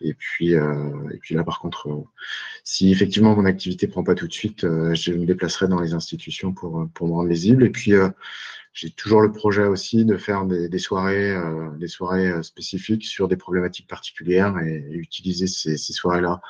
Et 0.00 0.14
puis, 0.14 0.54
euh, 0.54 1.10
et 1.12 1.18
puis 1.18 1.34
là, 1.34 1.44
par 1.44 1.58
contre, 1.58 1.88
euh, 1.88 2.04
si 2.64 2.92
effectivement 2.92 3.34
mon 3.34 3.44
activité 3.44 3.88
prend 3.88 4.04
pas 4.04 4.14
tout 4.14 4.28
de 4.28 4.32
suite, 4.32 4.64
euh, 4.64 4.94
je 4.94 5.12
me 5.12 5.26
déplacerai 5.26 5.66
dans 5.68 5.80
les 5.80 5.92
institutions 5.92 6.52
pour, 6.52 6.88
pour 6.94 7.08
me 7.08 7.12
rendre 7.12 7.28
visible. 7.28 7.64
Et 7.64 7.70
puis, 7.70 7.92
j'ai 8.72 8.90
toujours 8.90 9.20
le 9.20 9.32
projet 9.32 9.64
aussi 9.64 10.04
de 10.04 10.16
faire 10.16 10.44
des, 10.44 10.68
des 10.68 10.78
soirées, 10.78 11.36
des 11.78 11.88
soirées 11.88 12.42
spécifiques 12.44 13.04
sur 13.04 13.26
des 13.26 13.36
problématiques 13.36 13.88
particulières 13.88 14.56
et, 14.58 14.84
utiliser 14.92 15.48
ces, 15.48 15.76
ces 15.76 15.92
soirées-là 15.92 16.40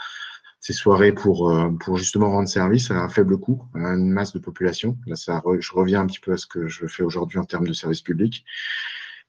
ces 0.60 0.74
soirées 0.74 1.12
pour, 1.12 1.52
pour 1.80 1.96
justement 1.96 2.30
rendre 2.30 2.48
service 2.48 2.90
à 2.90 3.02
un 3.02 3.08
faible 3.08 3.38
coût 3.38 3.62
à 3.74 3.94
une 3.94 4.10
masse 4.10 4.32
de 4.34 4.38
population. 4.38 4.96
Là, 5.06 5.16
ça, 5.16 5.42
je 5.58 5.72
reviens 5.72 6.02
un 6.02 6.06
petit 6.06 6.20
peu 6.20 6.32
à 6.32 6.36
ce 6.36 6.46
que 6.46 6.68
je 6.68 6.86
fais 6.86 7.02
aujourd'hui 7.02 7.38
en 7.38 7.44
termes 7.44 7.66
de 7.66 7.72
service 7.72 8.02
public. 8.02 8.44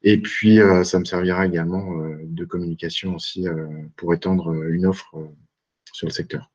Et 0.04 0.20
puis, 0.20 0.60
euh, 0.60 0.84
ça 0.84 1.00
me 1.00 1.06
servira 1.06 1.46
également 1.46 1.98
euh, 2.00 2.18
de 2.24 2.46
communication 2.46 3.16
aussi 3.16 3.48
euh, 3.48 3.68
pour 3.98 4.14
étendre 4.14 4.54
une 4.54 4.86
offre 4.86 5.16
sur 5.94 6.08
le 6.08 6.12
secteur. 6.12 6.52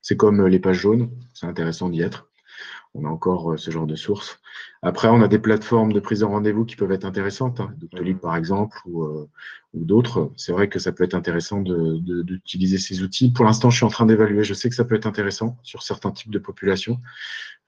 C'est 0.00 0.16
comme 0.16 0.46
les 0.46 0.60
pages 0.60 0.78
jaunes, 0.78 1.10
c'est 1.34 1.46
intéressant 1.46 1.88
d'y 1.88 2.02
être 2.02 2.30
on 2.96 3.04
a 3.04 3.08
encore 3.08 3.52
euh, 3.52 3.56
ce 3.56 3.70
genre 3.70 3.86
de 3.86 3.94
sources. 3.94 4.40
Après, 4.82 5.08
on 5.08 5.22
a 5.22 5.28
des 5.28 5.38
plateformes 5.38 5.92
de 5.92 6.00
prise 6.00 6.20
de 6.20 6.24
rendez-vous 6.24 6.64
qui 6.64 6.76
peuvent 6.76 6.92
être 6.92 7.04
intéressantes, 7.04 7.60
hein, 7.60 7.74
Doctolib 7.78 8.18
par 8.18 8.36
exemple 8.36 8.78
ou, 8.86 9.04
euh, 9.04 9.28
ou 9.74 9.84
d'autres. 9.84 10.32
C'est 10.36 10.52
vrai 10.52 10.68
que 10.68 10.78
ça 10.78 10.92
peut 10.92 11.04
être 11.04 11.14
intéressant 11.14 11.60
d'utiliser 11.60 12.78
ces 12.78 13.02
outils. 13.02 13.32
Pour 13.32 13.44
l'instant, 13.44 13.70
je 13.70 13.76
suis 13.76 13.84
en 13.84 13.90
train 13.90 14.06
d'évaluer. 14.06 14.44
Je 14.44 14.54
sais 14.54 14.68
que 14.68 14.74
ça 14.74 14.84
peut 14.84 14.94
être 14.94 15.06
intéressant 15.06 15.58
sur 15.62 15.82
certains 15.82 16.10
types 16.10 16.30
de 16.30 16.38
populations 16.38 17.00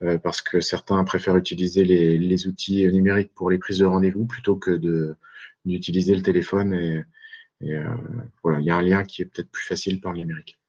euh, 0.03 0.17
parce 0.17 0.41
que 0.41 0.61
certains 0.61 1.03
préfèrent 1.03 1.37
utiliser 1.37 1.83
les, 1.83 2.47
outils 2.47 2.87
numériques 2.87 3.33
pour 3.35 3.49
les 3.49 3.57
prises 3.57 3.79
de 3.79 3.85
rendez-vous 3.85 4.25
plutôt 4.25 4.55
que 4.55 5.15
d'utiliser 5.65 6.15
le 6.15 6.21
téléphone. 6.21 6.73
Et, 6.73 7.03
et 7.61 7.77
voilà, 8.43 8.59
il 8.59 8.65
y 8.65 8.71
a 8.71 8.77
un 8.77 8.81
lien 8.81 9.03
qui 9.03 9.21
est 9.21 9.25
peut-être 9.25 9.51
plus 9.51 9.65
facile 9.65 9.99
par 9.99 10.13
le 10.13 10.19
numérique. 10.19 10.59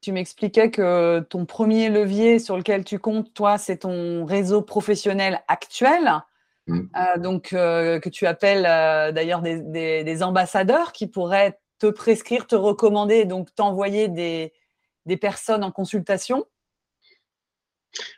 Tu 0.00 0.12
m'expliquais 0.12 0.70
que 0.70 1.20
ton 1.20 1.44
premier 1.44 1.90
levier 1.90 2.38
sur 2.38 2.56
lequel 2.56 2.84
tu 2.84 2.98
comptes, 2.98 3.34
toi, 3.34 3.58
c'est 3.58 3.78
ton 3.78 4.24
réseau 4.24 4.62
professionnel 4.62 5.42
actuel. 5.46 6.22
Mm. 6.66 6.80
Euh, 6.96 7.18
donc, 7.18 7.52
euh, 7.52 8.00
que 8.00 8.08
tu 8.08 8.26
appelles 8.26 8.66
euh, 8.66 9.12
d'ailleurs 9.12 9.42
des, 9.42 10.22
ambassadeurs 10.22 10.92
qui 10.92 11.06
pourraient 11.06 11.58
te 11.78 11.86
prescrire, 11.86 12.46
te 12.46 12.54
recommander, 12.54 13.24
donc 13.24 13.54
t'envoyer 13.54 14.08
des, 14.08 14.52
personnes 15.20 15.64
en 15.64 15.72
consultation. 15.72 16.46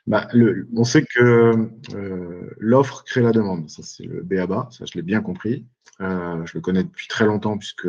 Bah, 0.07 0.29
on 0.77 0.85
sait 0.85 1.05
que 1.05 1.69
l'offre 2.59 3.05
crée 3.05 3.23
la 3.23 3.33
demande. 3.33 3.71
Ça, 3.71 3.83
c'est 3.83 4.05
le 4.05 4.23
BABA, 4.23 4.69
ça, 4.71 4.85
je 4.85 4.95
l'ai 4.95 5.03
bien 5.03 5.21
compris. 5.21 5.67
Euh, 6.01 6.45
je 6.47 6.55
le 6.55 6.61
connais 6.61 6.83
depuis 6.83 7.07
très 7.07 7.27
longtemps, 7.27 7.59
puisque 7.59 7.89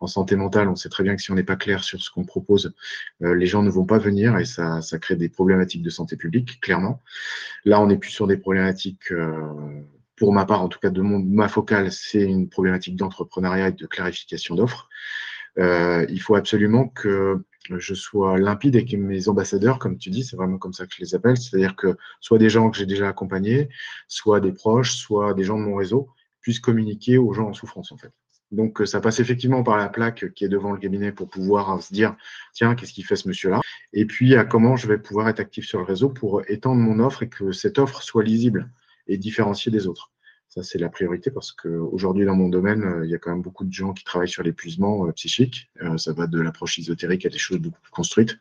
en 0.00 0.06
santé 0.06 0.36
mentale, 0.36 0.68
on 0.68 0.76
sait 0.76 0.88
très 0.88 1.02
bien 1.02 1.16
que 1.16 1.22
si 1.22 1.30
on 1.30 1.34
n'est 1.34 1.42
pas 1.42 1.56
clair 1.56 1.84
sur 1.84 2.00
ce 2.00 2.10
qu'on 2.10 2.24
propose, 2.24 2.72
euh, 3.22 3.34
les 3.34 3.46
gens 3.46 3.62
ne 3.62 3.70
vont 3.70 3.84
pas 3.84 3.98
venir 3.98 4.38
et 4.38 4.44
ça, 4.44 4.80
ça, 4.82 4.98
crée 4.98 5.16
des 5.16 5.28
problématiques 5.28 5.82
de 5.82 5.90
santé 5.90 6.16
publique, 6.16 6.60
clairement. 6.60 7.02
Là, 7.64 7.80
on 7.80 7.88
n'est 7.88 7.98
plus 7.98 8.10
sur 8.10 8.26
des 8.26 8.36
problématiques, 8.36 9.12
euh, 9.12 9.82
pour 10.16 10.32
ma 10.32 10.46
part, 10.46 10.62
en 10.62 10.68
tout 10.68 10.78
cas 10.78 10.90
de 10.90 11.02
mon, 11.02 11.18
ma 11.18 11.48
focale, 11.48 11.92
c'est 11.92 12.22
une 12.22 12.48
problématique 12.48 12.96
d'entrepreneuriat 12.96 13.68
et 13.68 13.72
de 13.72 13.86
clarification 13.86 14.54
d'offres. 14.54 14.88
il 15.56 16.20
faut 16.20 16.36
absolument 16.36 16.88
que 16.88 17.42
je 17.78 17.94
sois 17.94 18.38
limpide 18.38 18.76
et 18.76 18.84
que 18.84 18.96
mes 18.96 19.28
ambassadeurs, 19.28 19.78
comme 19.78 19.98
tu 19.98 20.10
dis, 20.10 20.24
c'est 20.24 20.36
vraiment 20.36 20.58
comme 20.58 20.72
ça 20.72 20.86
que 20.86 20.94
je 20.94 21.00
les 21.00 21.14
appelle, 21.14 21.36
c'est-à-dire 21.36 21.76
que 21.76 21.96
soit 22.20 22.38
des 22.38 22.50
gens 22.50 22.70
que 22.70 22.76
j'ai 22.76 22.86
déjà 22.86 23.08
accompagnés, 23.08 23.68
soit 24.08 24.40
des 24.40 24.52
proches, 24.52 24.96
soit 24.96 25.34
des 25.34 25.44
gens 25.44 25.58
de 25.58 25.64
mon 25.64 25.76
réseau, 25.76 26.08
puisse 26.40 26.60
communiquer 26.60 27.18
aux 27.18 27.32
gens 27.32 27.48
en 27.48 27.52
souffrance 27.52 27.92
en 27.92 27.96
fait. 27.96 28.12
Donc 28.50 28.80
euh, 28.80 28.86
ça 28.86 29.00
passe 29.00 29.20
effectivement 29.20 29.62
par 29.62 29.76
la 29.76 29.88
plaque 29.88 30.32
qui 30.34 30.44
est 30.44 30.48
devant 30.48 30.72
le 30.72 30.78
cabinet 30.78 31.12
pour 31.12 31.28
pouvoir 31.28 31.76
euh, 31.76 31.80
se 31.80 31.92
dire 31.92 32.16
tiens 32.52 32.74
qu'est-ce 32.74 32.92
qu'il 32.92 33.04
fait 33.04 33.16
ce 33.16 33.28
monsieur-là? 33.28 33.60
Et 33.92 34.06
puis 34.06 34.34
à 34.34 34.44
comment 34.44 34.76
je 34.76 34.88
vais 34.88 34.98
pouvoir 34.98 35.28
être 35.28 35.40
actif 35.40 35.66
sur 35.66 35.78
le 35.78 35.84
réseau 35.84 36.08
pour 36.08 36.42
étendre 36.48 36.80
mon 36.80 36.98
offre 36.98 37.22
et 37.22 37.28
que 37.28 37.52
cette 37.52 37.78
offre 37.78 38.02
soit 38.02 38.24
lisible 38.24 38.70
et 39.06 39.18
différenciée 39.18 39.70
des 39.70 39.86
autres. 39.86 40.10
Ça 40.50 40.62
c'est 40.62 40.78
la 40.78 40.88
priorité 40.88 41.30
parce 41.30 41.52
qu'aujourd'hui 41.52 42.26
dans 42.26 42.34
mon 42.34 42.48
domaine 42.48 42.82
euh, 42.82 43.04
il 43.04 43.10
y 43.10 43.14
a 43.14 43.18
quand 43.18 43.30
même 43.30 43.40
beaucoup 43.40 43.64
de 43.64 43.72
gens 43.72 43.92
qui 43.92 44.04
travaillent 44.04 44.28
sur 44.28 44.42
l'épuisement 44.42 45.10
psychique. 45.12 45.70
ça 45.96 46.12
va 46.12 46.26
de 46.26 46.40
l'approche 46.40 46.78
ésotérique 46.78 47.24
à 47.24 47.28
des 47.28 47.38
choses 47.38 47.58
beaucoup 47.58 47.80
plus 47.80 47.92
construites, 47.92 48.36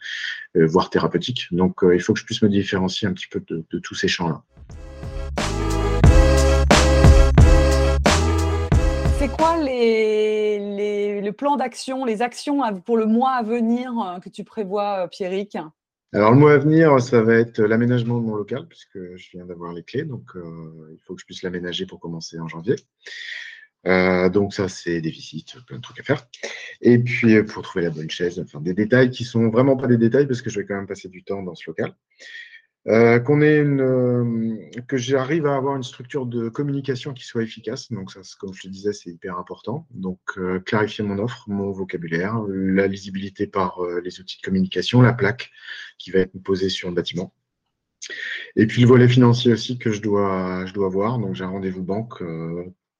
voire 0.55 0.89
thérapeutiques. 0.89 1.47
Donc 1.51 1.79
il 1.83 2.01
faut 2.01 2.13
que 2.13 2.19
je 2.19 2.25
puisse 2.25 2.41
me 2.41 2.49
différencier 2.49 3.07
un 3.07 3.13
petit 3.13 3.27
peu 3.27 3.41
de 3.47 3.79
tous 3.79 3.95
ces 3.95 4.07
champs-là. 4.07 4.43
c'est 9.19 9.27
quoi 9.27 9.57
les, 9.61 11.19
le 11.19 11.31
plan 11.33 11.57
d'action, 11.57 12.05
les 12.05 12.21
actions 12.21 12.61
pour 12.85 12.95
le 12.95 13.05
mois 13.05 13.31
à 13.31 13.43
venir 13.43 13.91
euh, 13.99 14.19
que 14.19 14.29
tu 14.29 14.45
prévois, 14.45 15.03
euh, 15.03 15.07
Pierrick? 15.07 15.57
Alors, 16.11 16.31
le 16.31 16.37
mois 16.37 16.53
à 16.53 16.57
venir, 16.57 16.99
ça 17.01 17.21
va 17.21 17.35
être 17.35 17.61
l'aménagement 17.61 18.19
de 18.19 18.25
mon 18.25 18.35
local, 18.35 18.67
puisque 18.67 18.97
je 19.15 19.29
viens 19.31 19.45
d'avoir 19.45 19.73
les 19.73 19.83
clés. 19.83 20.03
Donc, 20.03 20.35
euh, 20.35 20.89
il 20.91 20.99
faut 21.05 21.13
que 21.15 21.21
je 21.21 21.25
puisse 21.25 21.43
l'aménager 21.43 21.85
pour 21.85 21.99
commencer 21.99 22.39
en 22.39 22.47
janvier. 22.47 22.75
donc, 23.85 24.53
ça, 24.53 24.67
c'est 24.69 25.01
des 25.01 25.11
visites, 25.11 25.55
plein 25.67 25.77
de 25.77 25.81
trucs 25.81 25.99
à 25.99 26.03
faire. 26.03 26.27
Et 26.81 26.97
puis, 26.97 27.43
pour 27.43 27.61
trouver 27.63 27.85
la 27.85 27.91
bonne 27.91 28.09
chaise, 28.09 28.39
enfin, 28.39 28.59
des 28.59 28.73
détails 28.73 29.11
qui 29.11 29.23
sont 29.23 29.49
vraiment 29.49 29.77
pas 29.77 29.87
des 29.87 29.97
détails, 29.97 30.27
parce 30.27 30.41
que 30.41 30.49
je 30.49 30.59
vais 30.59 30.65
quand 30.65 30.75
même 30.75 30.87
passer 30.87 31.09
du 31.09 31.23
temps 31.23 31.43
dans 31.43 31.55
ce 31.55 31.69
local. 31.69 31.95
Euh, 32.87 33.19
qu'on 33.19 33.41
ait 33.41 33.57
une, 33.57 33.81
euh, 33.81 34.81
que 34.87 34.95
j'arrive 34.95 35.45
à 35.45 35.55
avoir 35.55 35.75
une 35.75 35.83
structure 35.83 36.25
de 36.25 36.47
communication 36.47 37.13
qui 37.13 37.25
soit 37.25 37.43
efficace. 37.43 37.91
Donc, 37.91 38.11
ça, 38.11 38.21
comme 38.39 38.53
je 38.53 38.67
le 38.67 38.71
disais, 38.71 38.93
c'est 38.93 39.09
hyper 39.09 39.37
important. 39.37 39.85
Donc, 39.91 40.19
euh, 40.37 40.59
clarifier 40.61 41.03
mon 41.03 41.19
offre, 41.19 41.43
mon 41.49 41.71
vocabulaire, 41.71 42.41
la 42.47 42.87
lisibilité 42.87 43.47
par 43.47 43.79
les 44.03 44.19
outils 44.21 44.37
de 44.37 44.45
communication, 44.45 45.01
la 45.01 45.13
plaque 45.13 45.51
qui 45.97 46.11
va 46.11 46.19
être 46.19 46.41
posée 46.41 46.69
sur 46.69 46.87
le 46.87 46.95
bâtiment. 46.95 47.33
Et 48.55 48.65
puis, 48.65 48.81
le 48.81 48.87
volet 48.87 49.09
financier 49.09 49.51
aussi 49.51 49.77
que 49.77 49.91
je 49.91 50.01
dois, 50.01 50.65
je 50.65 50.73
dois 50.73 50.87
voir. 50.87 51.19
Donc, 51.19 51.35
j'ai 51.35 51.43
un 51.43 51.49
rendez-vous 51.49 51.83
banque 51.83 52.23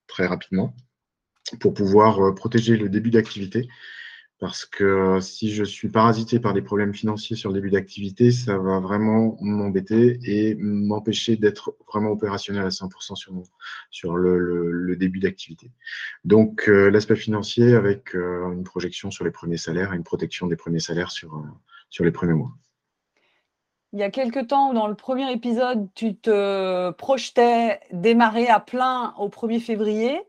très 0.08 0.28
rapidement 0.28 0.76
pour 1.62 1.74
pouvoir 1.74 2.36
protéger 2.36 2.76
le 2.76 2.90
début 2.90 3.12
d'activité 3.12 3.70
parce 4.40 4.66
que 4.66 5.20
si 5.20 5.52
je 5.52 5.66
suis 5.66 5.90
parasité 5.90 6.40
par 6.40 6.54
des 6.54 6.62
problèmes 6.62 6.94
financiers 6.94 7.36
sur 7.36 7.50
le 7.50 7.56
début 7.56 7.72
d'activité, 7.72 8.32
ça 8.32 8.58
va 8.58 8.80
vraiment 8.80 9.38
m'embêter 9.42 10.18
et 10.24 10.56
m'empêcher 10.56 11.36
d'être 11.36 11.76
vraiment 11.88 12.12
opérationnel 12.12 12.64
à 12.64 12.70
100% 12.70 13.16
sur, 13.16 13.34
sur 13.92 14.16
le, 14.16 14.96
début 14.96 15.20
d'activité. 15.20 15.72
Donc, 16.24 16.70
euh, 16.70 16.90
l'aspect 16.90 17.18
financier 17.18 17.76
avec 17.76 18.16
euh, 18.16 18.52
une 18.54 18.64
projection 18.64 19.12
sur 19.12 19.26
les 19.26 19.32
premiers 19.32 19.58
salaires 19.58 19.94
et 19.94 19.98
une 19.98 20.04
protection 20.04 20.48
des 20.48 20.56
premiers 20.56 20.80
salaires 20.80 21.12
sur, 21.12 21.36
euh, 21.36 21.44
sur 21.90 22.06
les 22.06 22.12
premiers 22.12 22.34
mois. 22.34 22.52
Il 23.92 24.00
y 24.00 24.04
a 24.04 24.10
quelque 24.10 24.40
temps, 24.40 24.74
dans 24.74 24.88
le 24.88 24.96
premier 24.96 25.32
épisode, 25.34 25.90
tu 25.96 26.16
te 26.16 26.92
projetais 26.92 27.80
démarrer 27.92 28.48
à 28.48 28.60
plein 28.60 29.14
au 29.18 29.28
1er 29.28 29.60
février. 29.60 30.22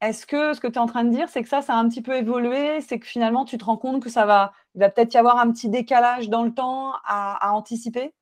Est-ce 0.00 0.26
que 0.26 0.52
ce 0.54 0.60
que 0.60 0.66
tu 0.66 0.74
es 0.74 0.78
en 0.78 0.86
train 0.86 1.04
de 1.04 1.10
dire, 1.10 1.28
c'est 1.28 1.42
que 1.42 1.48
ça, 1.48 1.62
ça 1.62 1.74
a 1.74 1.78
un 1.78 1.88
petit 1.88 2.02
peu 2.02 2.14
évolué? 2.16 2.80
C'est 2.80 2.98
que 2.98 3.06
finalement, 3.06 3.44
tu 3.44 3.56
te 3.58 3.64
rends 3.64 3.76
compte 3.76 4.02
que 4.02 4.10
ça 4.10 4.26
va, 4.26 4.52
va 4.74 4.90
peut-être 4.90 5.14
y 5.14 5.16
avoir 5.16 5.38
un 5.38 5.50
petit 5.50 5.68
décalage 5.68 6.28
dans 6.28 6.44
le 6.44 6.52
temps 6.52 6.92
à, 7.06 7.52
anticiper? 7.52 8.12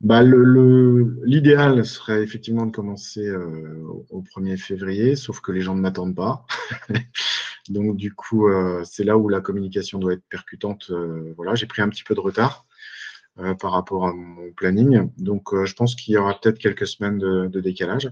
Bah, 0.00 0.22
L'idéal 0.22 1.84
serait 1.84 2.22
effectivement 2.22 2.66
de 2.66 2.70
commencer 2.70 3.26
euh, 3.26 3.82
au 4.10 4.22
1er 4.22 4.56
février, 4.56 5.16
sauf 5.16 5.40
que 5.40 5.52
les 5.52 5.62
gens 5.62 5.74
ne 5.74 5.80
m'attendent 5.80 6.14
pas. 6.14 6.44
Donc, 7.68 7.96
du 7.96 8.14
coup, 8.14 8.48
euh, 8.48 8.82
c'est 8.84 9.04
là 9.04 9.18
où 9.18 9.28
la 9.28 9.40
communication 9.40 9.98
doit 9.98 10.12
être 10.12 10.24
percutante. 10.28 10.90
Euh, 10.90 11.34
voilà, 11.36 11.54
j'ai 11.54 11.66
pris 11.66 11.82
un 11.82 11.88
petit 11.88 12.04
peu 12.04 12.14
de 12.14 12.20
retard 12.20 12.66
par 13.60 13.70
rapport 13.70 14.04
à 14.04 14.12
mon 14.12 14.50
planning. 14.50 15.10
Donc, 15.16 15.54
je 15.64 15.72
pense 15.74 15.94
qu'il 15.94 16.12
y 16.12 16.16
aura 16.16 16.40
peut-être 16.40 16.58
quelques 16.58 16.88
semaines 16.88 17.18
de 17.18 17.60
décalage. 17.60 18.10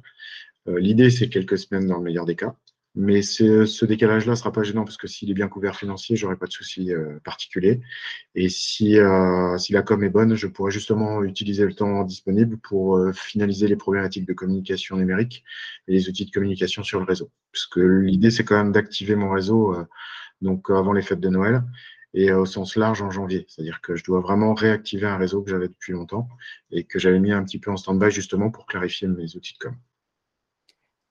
Euh, 0.68 0.78
l'idée, 0.78 1.10
c'est 1.10 1.28
quelques 1.28 1.58
semaines 1.58 1.86
dans 1.86 1.98
le 1.98 2.04
meilleur 2.04 2.24
des 2.24 2.36
cas. 2.36 2.56
Mais 2.98 3.20
ce 3.20 3.84
décalage-là 3.84 4.32
ne 4.32 4.36
sera 4.36 4.52
pas 4.52 4.62
gênant 4.62 4.84
parce 4.84 4.96
que 4.96 5.06
s'il 5.06 5.30
est 5.30 5.34
bien 5.34 5.48
couvert 5.48 5.76
financier, 5.76 6.16
j'aurai 6.16 6.36
pas 6.36 6.46
de 6.46 6.52
souci 6.52 6.94
euh, 6.94 7.18
particulier. 7.24 7.80
Et 8.34 8.48
si, 8.48 8.98
euh, 8.98 9.58
si 9.58 9.74
la 9.74 9.82
com 9.82 10.02
est 10.02 10.08
bonne, 10.08 10.34
je 10.34 10.46
pourrais 10.46 10.70
justement 10.70 11.22
utiliser 11.22 11.66
le 11.66 11.74
temps 11.74 12.04
disponible 12.04 12.56
pour 12.56 12.98
finaliser 13.12 13.68
les 13.68 13.76
problématiques 13.76 14.26
de 14.26 14.32
communication 14.32 14.96
numérique 14.96 15.44
et 15.88 15.92
les 15.92 16.08
outils 16.08 16.24
de 16.24 16.30
communication 16.30 16.82
sur 16.82 16.98
le 16.98 17.04
réseau. 17.04 17.30
Parce 17.52 17.66
que 17.66 17.80
l'idée, 17.80 18.30
c'est 18.30 18.44
quand 18.44 18.56
même 18.56 18.72
d'activer 18.72 19.14
mon 19.14 19.30
réseau 19.30 19.76
donc 20.40 20.70
avant 20.70 20.94
les 20.94 21.02
fêtes 21.02 21.20
de 21.20 21.28
Noël 21.28 21.62
et 22.14 22.32
au 22.32 22.46
sens 22.46 22.76
large 22.76 23.02
en 23.02 23.10
janvier. 23.10 23.44
C'est-à-dire 23.48 23.82
que 23.82 23.94
je 23.94 24.04
dois 24.04 24.20
vraiment 24.20 24.54
réactiver 24.54 25.06
un 25.06 25.18
réseau 25.18 25.42
que 25.42 25.50
j'avais 25.50 25.68
depuis 25.68 25.92
longtemps 25.92 26.28
et 26.70 26.84
que 26.84 26.98
j'avais 26.98 27.20
mis 27.20 27.32
un 27.32 27.44
petit 27.44 27.58
peu 27.58 27.70
en 27.70 27.76
stand-by 27.76 28.10
justement 28.10 28.50
pour 28.50 28.64
clarifier 28.64 29.06
mes 29.06 29.36
outils 29.36 29.52
de 29.52 29.58
com. 29.58 29.76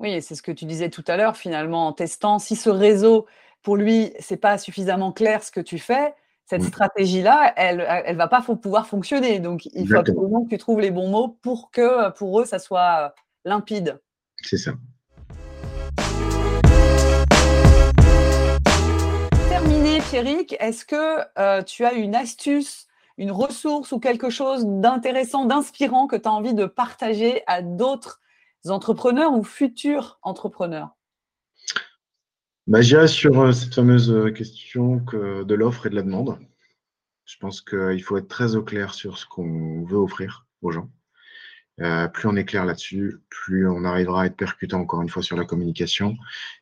Oui, 0.01 0.21
c'est 0.21 0.35
ce 0.35 0.41
que 0.41 0.51
tu 0.51 0.65
disais 0.65 0.89
tout 0.89 1.05
à 1.07 1.15
l'heure, 1.15 1.37
finalement, 1.37 1.87
en 1.87 1.93
testant 1.93 2.37
si 2.37 2.57
ce 2.57 2.69
réseau, 2.69 3.27
pour 3.63 3.77
lui, 3.77 4.11
c'est 4.19 4.35
pas 4.35 4.57
suffisamment 4.57 5.13
clair 5.13 5.41
ce 5.41 5.51
que 5.51 5.61
tu 5.61 5.79
fais, 5.79 6.13
cette 6.45 6.63
stratégie-là, 6.63 7.53
elle 7.55 7.77
ne 7.77 8.17
va 8.17 8.27
pas 8.27 8.41
pouvoir 8.41 8.87
fonctionner. 8.87 9.39
Donc, 9.39 9.65
il 9.67 9.87
faut 9.87 9.95
absolument 9.95 10.43
que 10.43 10.49
tu 10.49 10.57
trouves 10.57 10.81
les 10.81 10.91
bons 10.91 11.07
mots 11.07 11.37
pour 11.41 11.71
que 11.71 12.11
pour 12.11 12.41
eux, 12.41 12.45
ça 12.45 12.59
soit 12.59 13.15
limpide. 13.45 14.01
C'est 14.41 14.57
ça. 14.57 14.73
Terminé, 19.47 20.01
Pierrick, 20.09 20.57
est-ce 20.59 20.83
que 20.83 21.21
euh, 21.39 21.63
tu 21.63 21.85
as 21.85 21.93
une 21.93 22.15
astuce, 22.15 22.87
une 23.17 23.31
ressource 23.31 23.93
ou 23.93 23.99
quelque 23.99 24.29
chose 24.29 24.65
d'intéressant, 24.67 25.45
d'inspirant 25.45 26.07
que 26.07 26.17
tu 26.17 26.27
as 26.27 26.33
envie 26.33 26.53
de 26.53 26.65
partager 26.65 27.43
à 27.47 27.61
d'autres 27.61 28.19
entrepreneurs 28.71 29.33
ou 29.33 29.43
futurs 29.43 30.19
entrepreneurs? 30.21 30.95
Bah, 32.67 32.81
J'irai 32.81 33.07
sur 33.07 33.39
euh, 33.39 33.51
cette 33.51 33.75
fameuse 33.75 34.11
euh, 34.11 34.31
question 34.31 34.99
que 34.99 35.43
de 35.43 35.55
l'offre 35.55 35.85
et 35.85 35.89
de 35.91 35.95
la 35.95 36.01
demande. 36.01 36.39
Je 37.25 37.37
pense 37.37 37.61
qu'il 37.61 38.01
faut 38.01 38.17
être 38.17 38.27
très 38.27 38.55
au 38.55 38.63
clair 38.63 38.93
sur 38.93 39.17
ce 39.17 39.25
qu'on 39.27 39.83
veut 39.83 39.97
offrir 39.97 40.47
aux 40.61 40.71
gens. 40.71 40.89
Euh, 41.81 42.07
plus 42.07 42.27
on 42.27 42.35
est 42.35 42.45
clair 42.45 42.65
là-dessus, 42.65 43.19
plus 43.29 43.67
on 43.67 43.83
arrivera 43.83 44.23
à 44.23 44.25
être 44.27 44.37
percutant 44.37 44.79
encore 44.79 45.01
une 45.01 45.09
fois 45.09 45.21
sur 45.21 45.35
la 45.35 45.45
communication 45.45 46.15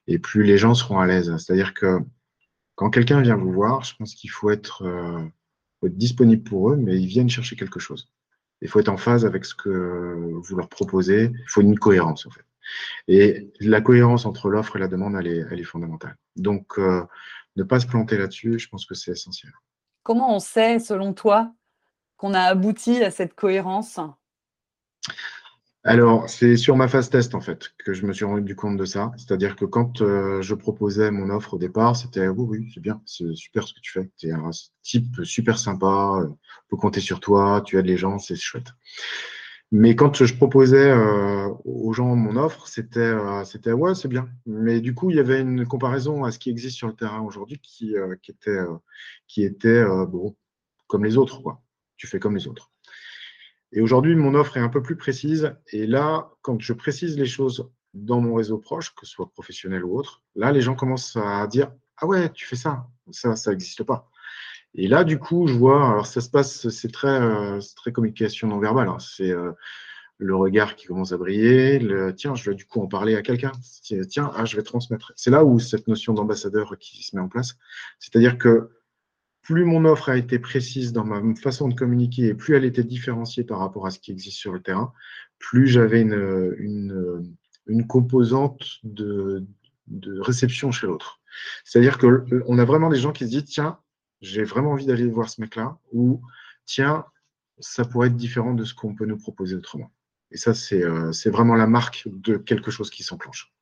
et 0.07 0.19
plus 0.19 0.43
les 0.43 0.57
gens 0.57 0.73
seront 0.73 0.99
à 0.99 1.05
l'aise. 1.05 1.35
C'est-à-dire 1.37 1.73
que 1.73 1.99
quand 2.75 2.89
quelqu'un 2.89 3.21
vient 3.21 3.37
vous 3.37 3.51
voir, 3.51 3.83
je 3.83 3.95
pense 3.95 4.15
qu'il 4.15 4.31
faut 4.31 4.49
être 4.49 4.83
disponible 5.83 6.43
pour 6.43 6.71
eux, 6.71 6.75
mais 6.75 6.99
ils 6.99 7.07
viennent 7.07 7.29
chercher 7.29 7.55
quelque 7.55 7.79
chose. 7.79 8.09
Il 8.63 8.69
faut 8.69 8.79
être 8.79 8.89
en 8.89 8.97
phase 8.97 9.25
avec 9.25 9.45
ce 9.45 9.53
que 9.53 9.69
vous 10.41 10.55
leur 10.55 10.69
proposez. 10.69 11.31
Il 11.33 11.49
faut 11.49 11.61
une 11.61 11.77
cohérence 11.77 12.25
en 12.25 12.31
fait. 12.31 12.43
Et 13.07 13.51
la 13.59 13.81
cohérence 13.81 14.25
entre 14.25 14.49
l'offre 14.49 14.77
et 14.77 14.79
la 14.79 14.87
demande, 14.87 15.15
elle 15.15 15.27
est, 15.27 15.63
fondamentale. 15.63 16.15
Donc, 16.35 16.79
euh, 16.79 17.03
ne 17.55 17.63
pas 17.63 17.79
se 17.79 17.87
planter 17.87 18.17
là-dessus, 18.17 18.57
je 18.57 18.69
pense 18.69 18.85
que 18.85 18.95
c'est 18.95 19.11
essentiel. 19.11 19.51
Comment 20.01 20.35
on 20.35 20.39
sait, 20.39 20.79
selon 20.79 21.13
toi, 21.13 21.53
qu'on 22.17 22.33
a 22.33 22.41
abouti 22.41 23.03
à 23.03 23.11
cette 23.11 23.35
cohérence? 23.35 23.99
Alors, 25.85 26.29
c'est 26.29 26.55
sur 26.55 26.77
ma 26.77 26.87
phase 26.87 27.09
test, 27.09 27.35
en 27.35 27.41
fait, 27.41 27.73
que 27.77 27.93
je 27.93 28.05
me 28.05 28.13
suis 28.13 28.23
rendu 28.23 28.55
compte 28.55 28.77
de 28.77 28.85
ça. 28.85 29.11
C'est-à-dire 29.17 29.57
que 29.57 29.65
quand 29.65 30.01
euh, 30.01 30.41
je 30.41 30.55
proposais 30.55 31.11
mon 31.11 31.29
offre 31.29 31.55
au 31.55 31.57
départ, 31.57 31.95
c'était 31.97 32.27
oui, 32.29 32.45
oui, 32.47 32.71
c'est 32.73 32.79
bien, 32.79 33.01
c'est 33.05 33.35
super 33.35 33.67
ce 33.67 33.73
que 33.73 33.81
tu 33.81 33.91
fais. 33.91 34.09
Tu 34.17 34.27
es 34.27 34.31
un 34.31 34.51
type 34.81 35.23
super 35.23 35.59
sympa, 35.59 36.21
on 36.25 36.37
peut 36.69 36.77
compter 36.77 37.01
sur 37.01 37.19
toi, 37.19 37.61
tu 37.65 37.77
aides 37.77 37.85
les 37.85 37.97
gens, 37.97 38.17
c'est 38.17 38.35
chouette. 38.37 38.71
Mais 39.73 39.95
quand 39.95 40.23
je 40.23 40.35
proposais 40.35 40.91
euh, 40.91 41.49
aux 41.65 41.93
gens 41.93 42.15
mon 42.15 42.35
offre, 42.35 42.67
c'était 42.67 42.99
euh, 42.99 43.73
ouais, 43.73 43.95
c'est 43.95 44.07
bien. 44.07 44.29
Mais 44.45 44.81
du 44.81 44.93
coup, 44.93 45.09
il 45.09 45.17
y 45.17 45.19
avait 45.19 45.41
une 45.41 45.65
comparaison 45.65 46.25
à 46.25 46.31
ce 46.31 46.37
qui 46.37 46.51
existe 46.51 46.77
sur 46.77 46.87
le 46.87 46.93
terrain 46.95 47.21
aujourd'hui 47.21 47.59
qui, 47.59 47.97
euh, 47.97 48.15
qui 48.21 48.29
était 48.31 48.59
qui 49.27 49.43
était 49.43 49.83
bon 50.07 50.35
comme 50.87 51.03
les 51.03 51.17
autres 51.17 51.41
quoi. 51.41 51.63
Tu 51.97 52.05
fais 52.07 52.19
comme 52.19 52.35
les 52.35 52.47
autres. 52.47 52.72
Et 53.73 53.81
aujourd'hui, 53.81 54.15
mon 54.15 54.35
offre 54.35 54.57
est 54.57 54.61
un 54.61 54.69
peu 54.69 54.81
plus 54.81 54.95
précise. 54.95 55.55
Et 55.71 55.87
là, 55.87 56.29
quand 56.41 56.59
je 56.61 56.73
précise 56.73 57.17
les 57.17 57.25
choses 57.25 57.69
dans 57.93 58.21
mon 58.21 58.35
réseau 58.35 58.59
proche, 58.59 58.93
que 58.95 59.05
ce 59.05 59.11
soit 59.11 59.29
professionnel 59.31 59.83
ou 59.83 59.97
autre, 59.97 60.21
là, 60.35 60.51
les 60.51 60.61
gens 60.61 60.75
commencent 60.75 61.17
à 61.17 61.45
dire 61.47 61.71
ah 61.97 62.05
ouais, 62.05 62.29
tu 62.31 62.45
fais 62.45 62.55
ça, 62.55 62.87
ça, 63.11 63.35
ça 63.35 63.51
n'existe 63.51 63.83
pas. 63.83 64.09
Et 64.75 64.87
là, 64.87 65.03
du 65.03 65.19
coup, 65.19 65.47
je 65.47 65.53
vois, 65.53 65.87
alors 65.89 66.05
ça 66.05 66.21
se 66.21 66.29
passe, 66.29 66.69
c'est 66.69 66.91
très, 66.91 67.21
euh, 67.21 67.59
très 67.75 67.91
communication 67.91 68.47
non 68.47 68.59
verbale. 68.59 68.87
Hein. 68.87 68.97
C'est 68.99 69.31
euh, 69.31 69.51
le 70.17 70.35
regard 70.35 70.75
qui 70.75 70.87
commence 70.87 71.11
à 71.11 71.17
briller. 71.17 71.79
Le, 71.79 72.13
tiens, 72.15 72.35
je 72.35 72.49
vais 72.49 72.55
du 72.55 72.65
coup 72.65 72.81
en 72.81 72.87
parler 72.87 73.15
à 73.15 73.21
quelqu'un. 73.21 73.51
Tiens, 74.09 74.31
ah, 74.35 74.45
je 74.45 74.55
vais 74.55 74.63
transmettre. 74.63 75.13
C'est 75.15 75.31
là 75.31 75.45
où 75.45 75.59
cette 75.59 75.87
notion 75.87 76.13
d'ambassadeur 76.13 76.77
qui 76.79 77.03
se 77.03 77.15
met 77.15 77.21
en 77.21 77.27
place. 77.27 77.57
C'est-à-dire 77.99 78.37
que 78.37 78.69
plus 79.43 79.65
mon 79.65 79.85
offre 79.85 80.09
a 80.09 80.17
été 80.17 80.39
précise 80.39 80.93
dans 80.93 81.03
ma 81.03 81.35
façon 81.35 81.67
de 81.67 81.75
communiquer 81.75 82.27
et 82.27 82.33
plus 82.33 82.55
elle 82.55 82.65
était 82.65 82.83
différenciée 82.83 83.43
par 83.43 83.59
rapport 83.59 83.85
à 83.85 83.91
ce 83.91 83.99
qui 83.99 84.11
existe 84.11 84.37
sur 84.37 84.53
le 84.53 84.61
terrain, 84.61 84.93
plus 85.37 85.67
j'avais 85.67 86.01
une, 86.01 87.35
une, 87.67 87.87
composante 87.87 88.79
de, 88.83 89.45
de 89.87 90.19
réception 90.21 90.71
chez 90.71 90.87
l'autre. 90.87 91.19
C'est-à-dire 91.65 91.97
qu'on 91.97 92.57
a 92.57 92.65
vraiment 92.65 92.89
des 92.89 92.99
gens 92.99 93.11
qui 93.11 93.25
se 93.25 93.29
disent, 93.29 93.45
tiens, 93.45 93.79
j'ai 94.21 94.43
vraiment 94.43 94.71
envie 94.71 94.85
d'aller 94.85 95.07
voir 95.07 95.29
ce 95.29 95.41
mec-là, 95.41 95.77
ou 95.91 96.21
tiens, 96.65 97.05
ça 97.59 97.83
pourrait 97.83 98.07
être 98.07 98.15
différent 98.15 98.53
de 98.53 98.63
ce 98.63 98.73
qu'on 98.73 98.95
peut 98.95 99.05
nous 99.05 99.17
proposer 99.17 99.55
autrement. 99.55 99.91
Et 100.31 100.37
ça, 100.37 100.53
euh, 100.71 101.11
c'est 101.11 101.29
vraiment 101.29 101.55
la 101.55 101.67
marque 101.67 102.03
de 102.07 102.37
quelque 102.37 102.71
chose 102.71 102.89
qui 102.89 103.03
s'enclenche. 103.03 103.53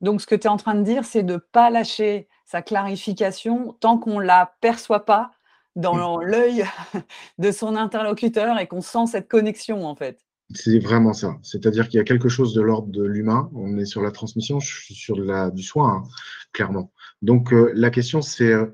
Donc, 0.00 0.20
ce 0.20 0.26
que 0.26 0.34
tu 0.34 0.46
es 0.46 0.50
en 0.50 0.56
train 0.56 0.74
de 0.74 0.82
dire, 0.82 1.04
c'est 1.04 1.22
de 1.22 1.34
ne 1.34 1.38
pas 1.38 1.70
lâcher 1.70 2.28
sa 2.44 2.62
clarification 2.62 3.76
tant 3.80 3.98
qu'on 3.98 4.20
ne 4.20 4.24
la 4.24 4.54
perçoit 4.60 5.04
pas 5.04 5.32
dans 5.76 6.18
mm. 6.18 6.22
l'œil 6.22 6.64
de 7.38 7.50
son 7.50 7.76
interlocuteur 7.76 8.58
et 8.58 8.66
qu'on 8.66 8.80
sent 8.80 9.06
cette 9.08 9.28
connexion, 9.28 9.86
en 9.86 9.94
fait. 9.94 10.24
C'est 10.54 10.78
vraiment 10.78 11.12
ça. 11.12 11.36
C'est-à-dire 11.42 11.88
qu'il 11.88 11.98
y 11.98 12.00
a 12.00 12.04
quelque 12.04 12.30
chose 12.30 12.54
de 12.54 12.62
l'ordre 12.62 12.88
de 12.88 13.04
l'humain. 13.04 13.50
On 13.54 13.76
est 13.76 13.84
sur 13.84 14.00
la 14.00 14.10
transmission, 14.10 14.60
je 14.60 14.82
suis 14.82 14.94
sur 14.94 15.18
la, 15.18 15.50
du 15.50 15.62
soin, 15.62 15.96
hein, 15.96 16.08
clairement. 16.52 16.90
Donc, 17.20 17.52
euh, 17.52 17.70
la 17.74 17.90
question, 17.90 18.22
c'est 18.22 18.52
euh, 18.52 18.66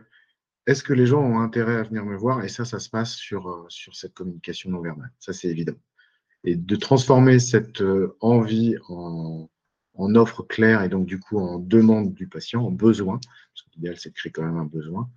est-ce 0.67 0.85
que 0.85 0.93
les 0.93 1.07
gens 1.07 1.21
ont 1.21 1.41
intérêt 1.41 1.77
à 1.77 1.83
venir 1.83 2.05
me 2.05 2.17
voir? 2.17 2.45
Et 2.45 2.49
ça, 2.49 2.65
ça 2.65 2.79
se 2.79 2.89
passe 2.89 3.15
sur, 3.15 3.49
euh, 3.49 3.65
sur 3.69 3.97
cette 3.97 4.15
communication 4.15 4.71
non 4.71 4.81
verbale. 4.81 5.11
Ça, 5.19 5.33
c'est 5.33 5.49
évident. 5.49 5.75
Et 6.45 6.55
de 6.55 6.77
transformer 6.77 7.39
cette 7.41 7.83
envie 8.21 8.77
en, 8.89 9.49
en, 9.95 10.15
offre 10.15 10.43
claire 10.43 10.83
et 10.83 10.89
donc 10.89 11.07
du 11.07 11.19
coup 11.19 11.39
en 11.39 11.59
demande 11.59 12.13
du 12.15 12.29
patient, 12.29 12.63
en 12.63 12.71
besoin, 12.71 13.19
parce 13.19 13.63
que 13.63 13.71
l'idéal, 13.77 13.97
c'est 13.99 14.11
de 14.11 14.15
créer 14.15 14.33
quand 14.33 14.43
même 14.43 14.57
un 14.57 14.65
besoin, 14.65 15.09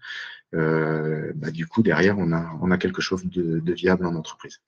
euh, 0.55 1.31
bah, 1.35 1.51
du 1.51 1.67
coup, 1.67 1.81
derrière, 1.83 2.17
on 2.17 2.31
a, 2.31 2.77
quelque 2.77 3.01
chose 3.01 3.25
de, 3.25 3.73
viable 3.73 4.05
en 4.05 4.15
entreprise. 4.15 4.61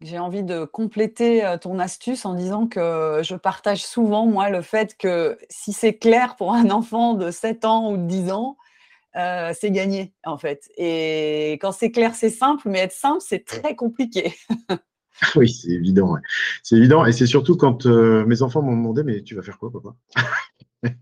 J'ai 0.00 0.18
envie 0.18 0.42
de 0.42 0.64
compléter 0.64 1.56
ton 1.60 1.78
astuce 1.78 2.26
en 2.26 2.34
disant 2.34 2.66
que 2.66 3.20
je 3.22 3.36
partage 3.36 3.84
souvent, 3.84 4.26
moi, 4.26 4.50
le 4.50 4.60
fait 4.60 4.96
que 4.96 5.38
si 5.48 5.72
c'est 5.72 5.94
clair 5.94 6.36
pour 6.36 6.52
un 6.52 6.70
enfant 6.70 7.14
de 7.14 7.30
7 7.30 7.64
ans 7.64 7.92
ou 7.92 7.96
de 7.96 8.06
10 8.06 8.32
ans, 8.32 8.56
euh, 9.16 9.52
c'est 9.58 9.70
gagné 9.70 10.12
en 10.24 10.38
fait. 10.38 10.68
Et 10.76 11.52
quand 11.60 11.72
c'est 11.72 11.90
clair, 11.90 12.14
c'est 12.14 12.30
simple, 12.30 12.68
mais 12.68 12.80
être 12.80 12.92
simple, 12.92 13.20
c'est 13.20 13.44
très 13.44 13.76
compliqué. 13.76 14.34
oui, 15.36 15.48
c'est 15.48 15.70
évident. 15.70 16.16
C'est 16.62 16.76
évident. 16.76 17.04
Et 17.04 17.12
c'est 17.12 17.26
surtout 17.26 17.56
quand 17.56 17.86
euh, 17.86 18.24
mes 18.26 18.42
enfants 18.42 18.62
m'ont 18.62 18.76
demandé, 18.76 19.02
mais 19.02 19.22
tu 19.22 19.34
vas 19.34 19.42
faire 19.42 19.58
quoi, 19.58 19.70
papa 19.70 19.94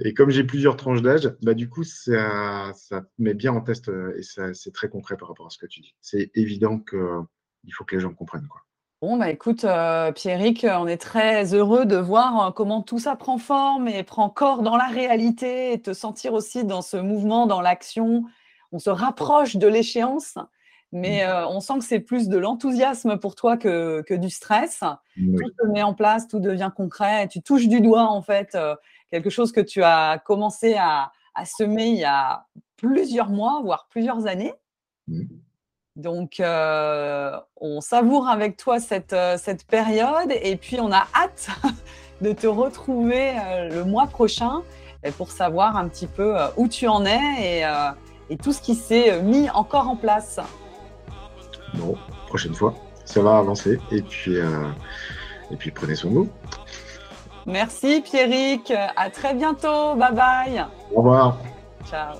Et 0.00 0.14
comme 0.14 0.30
j'ai 0.30 0.44
plusieurs 0.44 0.76
tranches 0.76 1.02
d'âge, 1.02 1.30
bah, 1.42 1.54
du 1.54 1.68
coup, 1.68 1.84
ça, 1.84 2.72
ça 2.74 3.02
met 3.18 3.34
bien 3.34 3.52
en 3.52 3.60
test 3.60 3.88
euh, 3.88 4.16
et 4.16 4.22
c'est 4.54 4.72
très 4.72 4.88
concret 4.88 5.16
par 5.16 5.28
rapport 5.28 5.46
à 5.46 5.50
ce 5.50 5.58
que 5.58 5.66
tu 5.66 5.80
dis. 5.80 5.94
C'est 6.00 6.30
évident 6.34 6.78
qu'il 6.78 7.74
faut 7.74 7.84
que 7.84 7.94
les 7.94 8.00
gens 8.00 8.14
comprennent. 8.14 8.48
Quoi. 8.48 8.62
Bon, 9.02 9.18
bah 9.18 9.30
écoute, 9.30 9.64
euh, 9.64 10.12
Pierrick, 10.12 10.66
on 10.66 10.86
est 10.86 10.96
très 10.96 11.52
heureux 11.52 11.84
de 11.84 11.96
voir 11.96 12.46
euh, 12.46 12.50
comment 12.52 12.80
tout 12.80 12.98
ça 12.98 13.16
prend 13.16 13.36
forme 13.36 13.86
et 13.86 14.02
prend 14.02 14.30
corps 14.30 14.62
dans 14.62 14.78
la 14.78 14.86
réalité 14.86 15.74
et 15.74 15.82
te 15.82 15.92
sentir 15.92 16.32
aussi 16.32 16.64
dans 16.64 16.80
ce 16.80 16.96
mouvement, 16.96 17.46
dans 17.46 17.60
l'action. 17.60 18.24
On 18.72 18.78
se 18.78 18.88
rapproche 18.88 19.56
de 19.56 19.66
l'échéance, 19.66 20.38
mais 20.94 21.24
mmh. 21.24 21.28
euh, 21.28 21.48
on 21.48 21.60
sent 21.60 21.78
que 21.80 21.84
c'est 21.84 22.00
plus 22.00 22.28
de 22.28 22.38
l'enthousiasme 22.38 23.18
pour 23.18 23.34
toi 23.34 23.58
que, 23.58 24.14
du 24.14 24.30
stress. 24.30 24.80
Tout 25.16 25.50
se 25.60 25.66
met 25.66 25.82
en 25.82 25.92
place, 25.92 26.26
tout 26.26 26.40
devient 26.40 26.70
concret. 26.74 27.28
Tu 27.28 27.42
touches 27.42 27.68
du 27.68 27.82
doigt, 27.82 28.08
en 28.08 28.22
fait, 28.22 28.56
quelque 29.10 29.28
chose 29.28 29.52
que 29.52 29.60
tu 29.60 29.82
as 29.82 30.18
commencé 30.24 30.76
à, 30.78 31.12
semer 31.44 31.88
il 31.88 31.98
y 31.98 32.04
a 32.04 32.46
plusieurs 32.76 33.28
mois, 33.28 33.60
voire 33.62 33.86
plusieurs 33.90 34.26
années. 34.26 34.54
Mmh. 35.08 35.24
Donc, 35.96 36.40
euh, 36.40 37.38
on 37.60 37.80
savoure 37.80 38.28
avec 38.28 38.56
toi 38.56 38.80
cette, 38.80 39.12
euh, 39.12 39.36
cette, 39.38 39.64
période 39.64 40.32
et 40.42 40.56
puis 40.56 40.80
on 40.80 40.90
a 40.90 41.06
hâte 41.14 41.50
de 42.20 42.32
te 42.32 42.48
retrouver 42.48 43.30
euh, 43.30 43.68
le 43.68 43.84
mois 43.84 44.08
prochain 44.08 44.62
pour 45.16 45.30
savoir 45.30 45.76
un 45.76 45.86
petit 45.88 46.08
peu 46.08 46.34
où 46.56 46.66
tu 46.66 46.88
en 46.88 47.04
es 47.04 47.60
et, 47.60 47.64
et 48.30 48.38
tout 48.38 48.54
ce 48.54 48.62
qui 48.62 48.74
s'est 48.74 49.20
mis 49.20 49.50
encore 49.50 49.86
en 49.86 49.96
place. 49.96 50.40
Bon, 51.74 51.96
prochaine 52.28 52.54
fois, 52.54 52.74
ça 53.04 53.22
va 53.22 53.38
avancer 53.38 53.78
et 53.90 54.02
puis, 54.02 54.36
et 54.36 55.56
puis 55.56 55.70
prenez 55.70 55.94
soin 55.94 56.10
de 56.10 56.16
vous. 56.16 56.28
Merci 57.46 58.00
Pierrick, 58.00 58.72
à 58.96 59.10
très 59.10 59.34
bientôt, 59.34 59.94
bye 59.94 60.12
bye. 60.14 60.64
Au 60.94 60.98
revoir. 60.98 61.38
Ciao. 61.88 62.16